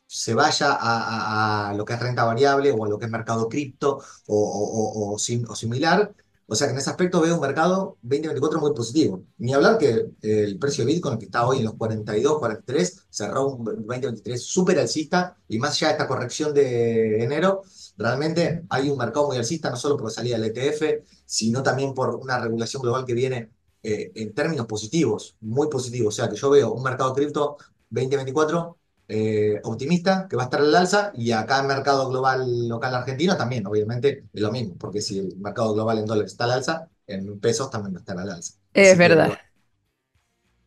se 0.07 0.35
vaya 0.35 0.77
a, 0.79 1.75
lo 1.77 1.85
que 1.85 1.95
es 1.95 2.01
renta 2.01 2.25
variable 2.25 2.71
o 2.71 2.85
a 2.85 2.89
lo 2.89 2.99
que 2.99 3.07
es 3.07 3.11
mercado 3.11 3.49
cripto 3.49 4.01
o, 4.27 5.15
o 5.15 5.19
similar, 5.19 6.15
o 6.49 6.55
sea 6.55 6.69
que 6.69 6.75
en 6.75 6.79
ese 6.79 6.91
aspecto 6.91 7.21
veo 7.21 7.35
un 7.35 7.41
mercado 7.41 7.99
2024 8.03 8.61
muy 8.61 8.73
positivo. 8.73 9.25
Ni 9.39 9.53
hablar 9.53 9.79
que 9.79 10.07
el 10.23 10.59
precio 10.59 10.85
de 10.85 10.93
Bitcoin, 10.93 11.19
que 11.19 11.25
está 11.25 11.47
hoy 11.47 11.59
en 11.59 11.65
los 11.65 11.75
42, 11.75 12.39
43, 12.39 13.07
cerró 13.11 13.49
un 13.49 13.65
2023 13.65 14.41
súper 14.43 14.79
alcista 14.79 15.37
y 15.49 15.59
más 15.59 15.73
allá 15.73 15.89
de 15.89 15.93
esta 15.95 16.07
corrección 16.07 16.55
de 16.55 17.25
enero, 17.25 17.63
realmente 17.97 18.65
hay 18.69 18.89
un 18.91 18.99
mercado 18.99 19.27
muy 19.27 19.37
alcista, 19.37 19.71
no 19.71 19.77
solo 19.77 19.97
por 19.97 20.07
la 20.07 20.11
salida 20.13 20.39
del 20.39 20.53
ETF, 20.57 21.05
sino 21.25 21.63
también 21.65 21.95
por 21.95 22.15
una 22.15 22.39
regulación 22.39 22.83
global 22.83 23.05
que 23.05 23.15
viene 23.15 23.51
eh, 23.83 24.13
en 24.15 24.33
términos 24.33 24.67
positivos, 24.67 25.37
muy 25.41 25.69
positivos. 25.69 26.15
O 26.15 26.17
sea 26.17 26.31
que 26.31 26.37
yo 26.37 26.51
veo 26.51 26.73
un 26.73 26.83
mercado 26.83 27.13
cripto 27.13 27.57
2024 27.91 28.77
eh, 29.09 29.61
optimista, 29.65 30.27
que 30.29 30.37
va 30.37 30.43
a 30.43 30.47
estar 30.47 30.61
al 30.61 30.75
alza, 30.75 31.13
y 31.15 31.33
acá 31.33 31.61
en 31.61 31.67
mercado 31.67 32.09
global 32.09 32.69
local 32.69 32.95
argentino 32.95 33.37
también, 33.37 33.67
obviamente, 33.67 34.25
es 34.33 34.41
lo 34.41 34.51
mismo, 34.51 34.77
porque 34.79 35.01
si 35.01 35.19
el 35.19 35.37
mercado 35.37 35.75
global 35.75 35.99
en 35.99 36.07
dólares 36.07 36.33
está 36.33 36.45
al 36.45 36.53
alza, 36.53 36.89
en 37.07 37.39
pesos 37.39 37.71
también 37.71 37.95
va 37.95 37.99
a 37.99 38.01
estar 38.01 38.19
al 38.19 38.31
alza. 38.31 38.55
Es 38.75 38.99
verdad. 38.99 39.39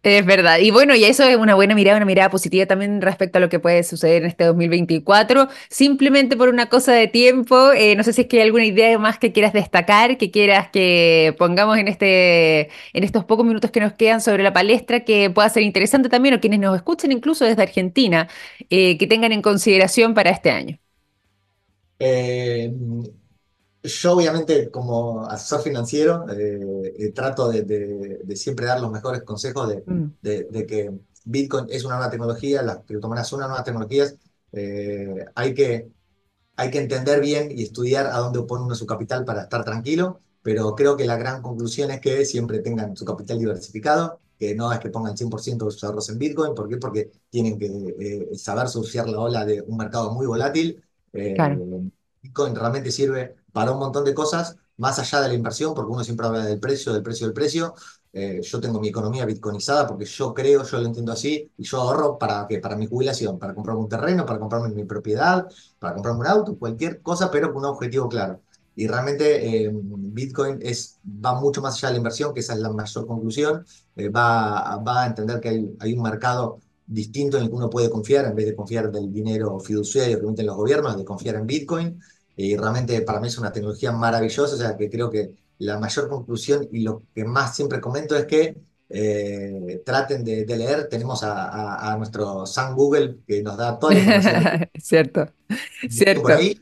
Es 0.02 0.26
verdad. 0.26 0.60
Y 0.60 0.72
bueno, 0.72 0.96
y 0.96 1.04
eso 1.04 1.24
es 1.26 1.36
una 1.36 1.56
buena 1.56 1.76
mirada, 1.76 1.98
una 1.98 2.06
mirada 2.06 2.30
positiva 2.30 2.66
también 2.66 3.02
respecto 3.02 3.38
a 3.38 3.42
lo 3.42 3.50
que 3.50 3.60
puede 3.60 3.84
suceder 3.84 4.24
en 4.24 4.30
este 4.30 4.46
2024. 4.46 5.50
Simplemente 5.70 6.38
por 6.38 6.48
una 6.48 6.70
cosa 6.70 6.94
de 6.94 7.08
tiempo, 7.10 7.74
eh, 7.74 7.98
no 7.98 8.04
sé 8.04 8.14
si 8.14 8.22
es 8.22 8.28
que 8.28 8.38
hay 8.38 8.44
alguna 8.44 8.64
idea 8.64 8.98
más 8.98 9.20
que 9.20 9.34
quieras 9.34 9.52
destacar, 9.52 10.18
que 10.18 10.32
quieras 10.32 10.70
que 10.70 11.36
pongamos 11.38 11.78
en, 11.78 11.90
este, 11.90 12.70
en 12.94 13.04
estos 13.04 13.26
pocos 13.26 13.46
minutos 13.46 13.72
que 13.72 13.82
nos 13.82 13.92
quedan 13.94 14.22
sobre 14.22 14.42
la 14.42 14.54
palestra, 14.54 15.02
que 15.04 15.30
pueda 15.32 15.50
ser 15.50 15.64
interesante 15.64 16.08
también, 16.08 16.36
o 16.36 16.40
quienes 16.40 16.62
nos 16.62 16.78
escuchen 16.78 17.12
incluso 17.12 17.44
desde 17.44 17.62
Argentina, 17.62 18.30
eh, 18.70 18.98
que 18.98 19.06
tengan 19.06 19.34
en 19.34 19.42
consideración 19.42 20.14
para 20.14 20.30
este 20.30 20.50
año. 20.52 20.80
Eh, 22.00 22.72
yo 23.84 24.14
obviamente 24.14 24.70
como 24.70 25.26
asesor 25.26 25.62
financiero 25.62 26.26
eh, 26.30 26.94
eh, 26.98 27.12
trato 27.12 27.50
de, 27.50 28.20
siempre 28.36 28.66
dar 28.66 28.82
los 28.82 28.92
mejores 28.92 29.24
consejos 29.24 29.74
mm. 29.86 30.06
de, 30.22 30.66
que 30.68 30.92
Bitcoin 31.26 31.68
es 31.70 31.86
una 31.86 31.96
nueva 31.96 32.12
tecnología, 32.12 32.62
las 32.62 32.80
criptomonedas 32.86 33.28
son 33.28 33.40
una 33.40 33.48
nueva 33.48 33.64
tecnología, 33.64 34.06
eh, 34.52 35.26
hay, 35.36 35.54
que, 35.54 35.90
hay 36.56 36.72
que 36.72 36.80
entender 36.80 37.22
bien 37.22 37.52
y 37.52 37.64
estudiar 37.64 38.08
a 38.08 38.18
dónde 38.18 38.42
pone 38.44 38.66
uno 38.66 38.76
su 38.76 38.86
capital 38.86 39.24
para 39.24 39.44
estar 39.44 39.64
tranquilo, 39.64 40.20
pero 40.42 40.76
creo 40.76 40.98
que 40.98 41.06
la 41.06 41.18
gran 41.18 41.42
conclusión 41.42 41.92
es 41.92 42.02
que 42.02 42.26
siempre 42.26 42.60
tengan 42.60 42.96
su 42.98 43.06
capital 43.06 43.40
diversificado, 43.40 44.20
que 44.38 44.56
no 44.56 44.72
es 44.72 44.80
que 44.80 44.90
pongan 44.90 45.16
100% 45.16 45.66
de 45.66 45.72
sus 45.72 45.84
ahorros 45.84 46.10
en 46.10 46.18
Bitcoin, 46.18 46.56
¿por 46.56 46.68
qué? 46.68 46.78
Porque 46.78 47.12
tienen 47.30 47.60
que 47.60 48.30
saber 48.36 48.70
surfear 48.70 49.08
la 49.10 49.20
ola 49.20 49.46
de 49.46 49.62
un 49.62 49.78
mercado 49.78 50.14
muy 50.14 50.26
volátil. 50.26 50.82
Bitcoin 51.12 52.56
realmente 52.56 52.92
sirve 52.92 53.36
para 53.52 53.72
un 53.72 53.80
montón 53.80 54.04
de 54.06 54.14
cosas, 54.14 54.58
más 54.78 55.00
allá 55.00 55.22
de 55.22 55.28
la 55.30 55.34
inversión, 55.34 55.74
porque 55.74 55.92
uno 55.92 56.04
siempre 56.04 56.28
habla 56.28 56.46
del 56.46 56.60
precio, 56.60 56.94
del 56.94 57.04
precio, 57.04 57.28
del 57.28 57.34
precio. 57.34 57.74
eh, 58.14 58.42
yo 58.42 58.60
tengo 58.60 58.80
mi 58.80 58.88
economía 58.90 59.26
bitcoinizada 59.26 59.86
porque 59.88 60.06
yo 60.06 60.34
creo, 60.34 60.64
yo 60.64 60.80
lo 60.80 60.86
entiendo 60.88 61.12
así, 61.12 61.52
y 61.58 61.64
yo 61.64 61.82
ahorro 61.82 62.18
para, 62.18 62.48
que 62.48 62.60
para 62.60 62.76
mi 62.76 62.88
jubilación, 62.88 63.38
para 63.38 63.54
comprarme 63.54 63.82
un 63.84 63.90
terreno, 63.90 64.26
para 64.26 64.40
comprarme 64.40 64.70
mi 64.70 64.84
propiedad, 64.86 65.48
para 65.78 65.94
comprarme 65.94 66.22
un 66.22 66.28
auto, 66.28 66.58
cualquier 66.58 67.02
cosa, 67.02 67.30
pero 67.32 67.54
con 67.54 67.64
un 67.64 67.66
objetivo 67.70 68.08
claro. 68.10 68.42
Y 68.76 68.88
realmente 68.88 69.66
eh, 69.66 69.72
Bitcoin 69.74 70.60
es, 70.62 71.00
va 71.04 71.40
mucho 71.40 71.62
más 71.62 71.76
allá 71.76 71.90
de 71.90 71.94
la 71.96 71.98
inversión, 71.98 72.34
que 72.34 72.40
esa 72.40 72.54
es 72.54 72.60
la 72.60 72.72
mayor 72.72 73.06
conclusión. 73.08 73.66
Eh, 73.96 74.10
va, 74.10 74.78
va 74.78 75.04
a 75.04 75.08
entender 75.08 75.40
que 75.42 75.50
hay, 75.50 75.76
hay 75.80 75.94
un 75.94 76.02
mercado 76.02 76.60
distinto 76.86 77.38
en 77.38 77.44
el 77.44 77.50
que 77.50 77.56
uno 77.56 77.70
puede 77.70 77.90
confiar, 77.90 78.26
en 78.26 78.36
vez 78.36 78.46
de 78.46 78.56
confiar 78.56 78.90
del 78.92 79.12
dinero 79.12 79.60
fiduciario 79.60 80.20
que 80.20 80.26
emiten 80.26 80.46
los 80.48 80.56
gobiernos, 80.56 80.96
de 80.98 81.04
confiar 81.06 81.36
en 81.36 81.46
Bitcoin. 81.46 82.00
Y 82.42 82.56
realmente 82.56 83.02
para 83.02 83.20
mí 83.20 83.28
es 83.28 83.38
una 83.38 83.52
tecnología 83.52 83.92
maravillosa, 83.92 84.56
o 84.56 84.58
sea 84.58 84.78
que 84.78 84.90
creo 84.90 85.10
que 85.10 85.34
la 85.58 85.78
mayor 85.78 86.08
conclusión 86.08 86.70
y 86.72 86.84
lo 86.84 87.04
que 87.14 87.26
más 87.26 87.54
siempre 87.54 87.82
comento 87.82 88.16
es 88.16 88.26
que 88.28 88.56
eh, 88.88 89.82
traten 89.86 90.24
de, 90.24 90.46
leer. 90.46 90.88
Tenemos 90.88 91.22
a, 91.22 91.94
nuestro 91.98 92.46
San 92.46 92.76
Google 92.76 93.18
que 93.28 93.44
nos 93.44 93.58
da 93.58 93.78
toda 93.78 93.94
la 93.94 94.00
información. 94.00 94.70
cierto, 94.80 95.26
cierto. 95.90 96.22
Por 96.22 96.32
ahí. 96.32 96.62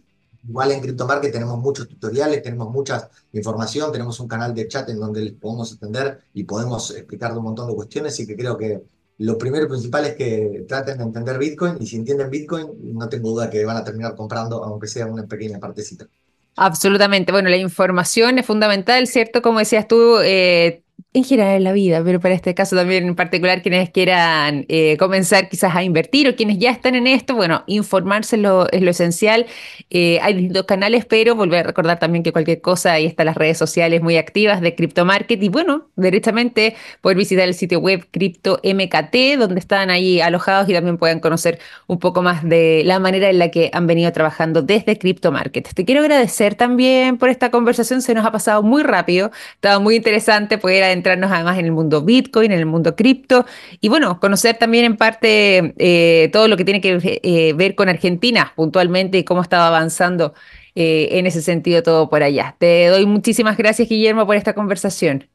Igual 0.50 0.72
en 0.72 0.82
CryptoMarket 0.82 1.32
tenemos 1.32 1.60
muchos 1.60 1.88
tutoriales, 1.88 2.42
tenemos 2.42 2.72
mucha 2.72 3.08
información, 3.34 3.92
tenemos 3.92 4.20
un 4.20 4.28
canal 4.28 4.56
de 4.56 4.68
chat 4.68 4.90
en 4.90 5.00
donde 5.00 5.22
les 5.22 5.34
podemos 5.34 5.74
atender 5.74 6.22
y 6.34 6.44
podemos 6.46 6.90
explicar 6.90 7.38
un 7.38 7.44
montón 7.44 7.68
de 7.68 7.76
cuestiones 7.76 8.20
y 8.20 8.26
que 8.26 8.36
creo 8.36 8.58
que 8.58 8.82
lo 9.20 9.38
primero 9.38 9.66
y 9.66 9.70
principal 9.70 10.06
es 10.06 10.16
que 10.16 10.66
traten 10.68 10.98
de 11.00 11.04
entender 11.04 11.38
Bitcoin 11.40 11.78
y 11.80 11.88
si 11.88 11.96
entienden 11.96 12.30
Bitcoin, 12.30 12.68
no 12.94 13.10
tengo 13.10 13.32
duda 13.32 13.50
que 13.50 13.66
van 13.66 13.78
a 13.78 13.84
terminar 13.84 14.16
comprando, 14.16 14.64
aunque 14.64 14.88
sea 14.88 15.08
una 15.08 15.26
pequeña 15.26 15.60
partecita. 15.60 16.08
Absolutamente. 16.56 17.32
Bueno, 17.32 17.50
la 17.50 17.58
información 17.58 18.40
es 18.40 18.46
fundamental, 18.46 19.08
¿cierto? 19.08 19.42
Como 19.42 19.60
decías 19.60 19.88
tú, 19.88 20.18
eh, 20.24 20.84
en 21.18 21.24
general 21.24 21.58
en 21.58 21.64
la 21.64 21.74
vida, 21.74 22.02
pero 22.04 22.20
para 22.20 22.36
este 22.36 22.54
caso 22.54 22.76
también 22.76 23.08
en 23.08 23.16
particular 23.16 23.62
quienes 23.62 23.90
quieran 23.90 24.66
eh, 24.68 24.98
comenzar 24.98 25.50
quizás 25.50 25.76
a 25.76 25.84
invertir 25.84 26.28
o 26.30 26.36
quienes 26.36 26.60
ya 26.60 26.70
están 26.70 26.96
en 26.96 27.08
esto, 27.08 27.36
bueno, 27.36 27.64
informarse 27.68 28.36
es 28.36 28.42
lo, 28.42 28.68
esencial. 28.72 29.48
Eh, 29.90 30.20
hay 30.22 30.34
distintos 30.34 30.66
canales, 30.66 31.06
pero 31.06 31.36
volver 31.36 31.62
a 31.62 31.64
recordar 31.64 31.98
también 31.98 32.24
que 32.24 32.32
cualquier 32.32 32.62
cosa, 32.62 32.94
ahí 32.94 33.06
están 33.06 33.26
las 33.26 33.36
redes 33.36 33.58
sociales 33.58 34.02
muy 34.02 34.18
activas 34.18 34.62
de 34.62 34.76
Crypto 34.76 35.06
Market 35.06 35.42
y 35.42 35.50
bueno, 35.50 35.90
directamente 35.96 36.76
poder 37.02 37.18
visitar 37.18 37.48
el 37.48 37.54
sitio 37.54 37.80
web 37.80 38.08
Crypto 38.12 38.60
MKT, 38.64 39.40
donde 39.40 39.60
están 39.60 39.90
ahí 39.90 40.22
alojados 40.22 40.70
y 40.70 40.74
también 40.74 40.98
puedan 40.98 41.20
conocer 41.20 41.60
un 41.88 42.00
poco 42.00 42.22
más 42.22 42.44
de 42.44 42.84
la 42.86 43.00
manera 43.00 43.30
en 43.30 43.40
la 43.40 43.50
que 43.50 43.72
han 43.74 43.88
venido 43.88 44.12
trabajando 44.12 44.62
desde 44.62 44.98
Crypto 45.00 45.32
Market. 45.32 45.68
Te 45.74 45.86
quiero 45.86 46.02
agradecer 46.02 46.56
también 46.56 47.18
por 47.18 47.30
esta 47.30 47.50
conversación, 47.50 48.02
se 48.02 48.14
nos 48.14 48.26
ha 48.26 48.32
pasado 48.32 48.62
muy 48.62 48.84
rápido, 48.84 49.32
estaba 49.56 49.80
muy 49.80 49.96
interesante 49.96 50.58
poder 50.58 50.87
entrarnos 50.92 51.32
además 51.32 51.58
en 51.60 51.66
el 51.66 51.72
mundo 51.72 52.02
Bitcoin, 52.04 52.52
en 52.52 52.60
el 52.60 52.66
mundo 52.66 52.96
cripto 52.96 53.46
y 53.82 53.90
bueno, 53.90 54.20
conocer 54.20 54.58
también 54.58 54.86
en 54.86 54.98
parte 54.98 55.74
eh, 55.78 56.30
todo 56.32 56.48
lo 56.48 56.58
que 56.58 56.66
tiene 56.66 56.82
que 56.82 57.20
eh, 57.24 57.54
ver 57.54 57.76
con 57.76 57.90
Argentina 57.90 58.54
puntualmente 58.56 59.18
y 59.18 59.24
cómo 59.24 59.42
estaba 59.42 59.68
avanzando 59.68 60.34
eh, 60.76 61.10
en 61.20 61.26
ese 61.28 61.42
sentido 61.42 61.84
todo 61.84 62.10
por 62.10 62.24
allá. 62.24 62.56
Te 62.60 62.88
doy 62.88 63.06
muchísimas 63.06 63.58
gracias, 63.58 63.90
Guillermo, 63.90 64.26
por 64.26 64.36
esta 64.36 64.54
conversación. 64.54 65.30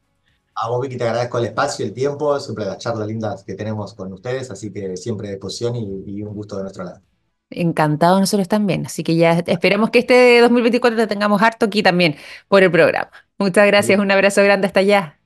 A 0.55 0.67
vos, 0.69 0.81
Vicky, 0.81 0.97
te 0.97 1.03
agradezco 1.03 1.37
el 1.39 1.45
espacio, 1.45 1.85
el 1.85 1.93
tiempo, 1.93 2.39
siempre 2.39 2.65
las 2.65 2.77
charlas 2.79 3.07
lindas 3.07 3.43
que 3.43 3.53
tenemos 3.55 3.93
con 3.93 4.11
ustedes, 4.13 4.49
así 4.51 4.71
que 4.71 4.97
siempre 4.97 5.29
disposición 5.29 5.75
y, 5.75 6.03
y 6.07 6.23
un 6.23 6.33
gusto 6.35 6.57
de 6.57 6.63
nuestro 6.63 6.83
lado. 6.83 7.01
Encantado 7.49 8.19
nosotros 8.19 8.47
también, 8.47 8.85
así 8.87 9.03
que 9.03 9.15
ya 9.15 9.33
esperamos 9.45 9.91
que 9.91 9.99
este 9.99 10.39
2024 10.41 10.97
te 10.97 11.07
tengamos 11.07 11.41
harto 11.41 11.67
aquí 11.67 11.83
también 11.83 12.15
por 12.47 12.63
el 12.63 12.71
programa. 12.71 13.11
Muchas 13.37 13.67
gracias, 13.67 13.99
un 13.99 14.09
abrazo 14.11 14.43
grande 14.43 14.65
hasta 14.67 14.79
allá. 14.79 15.19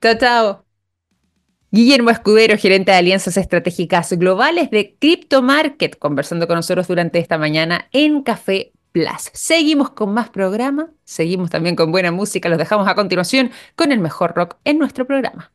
Chao, 0.00 0.18
chao. 0.18 0.66
Guillermo 1.70 2.10
Escudero, 2.10 2.56
gerente 2.56 2.92
de 2.92 2.98
alianzas 2.98 3.36
estratégicas 3.36 4.12
globales 4.12 4.70
de 4.70 4.96
Crypto 4.98 5.42
Market, 5.42 5.98
conversando 5.98 6.46
con 6.46 6.56
nosotros 6.56 6.88
durante 6.88 7.18
esta 7.18 7.38
mañana 7.38 7.88
en 7.92 8.22
Café 8.22 8.72
Plus. 8.92 9.30
Seguimos 9.34 9.90
con 9.90 10.14
más 10.14 10.30
programa, 10.30 10.90
seguimos 11.04 11.50
también 11.50 11.76
con 11.76 11.92
buena 11.92 12.12
música, 12.12 12.48
los 12.48 12.58
dejamos 12.58 12.88
a 12.88 12.94
continuación 12.94 13.50
con 13.74 13.92
el 13.92 13.98
mejor 13.98 14.34
rock 14.34 14.56
en 14.64 14.78
nuestro 14.78 15.06
programa. 15.06 15.52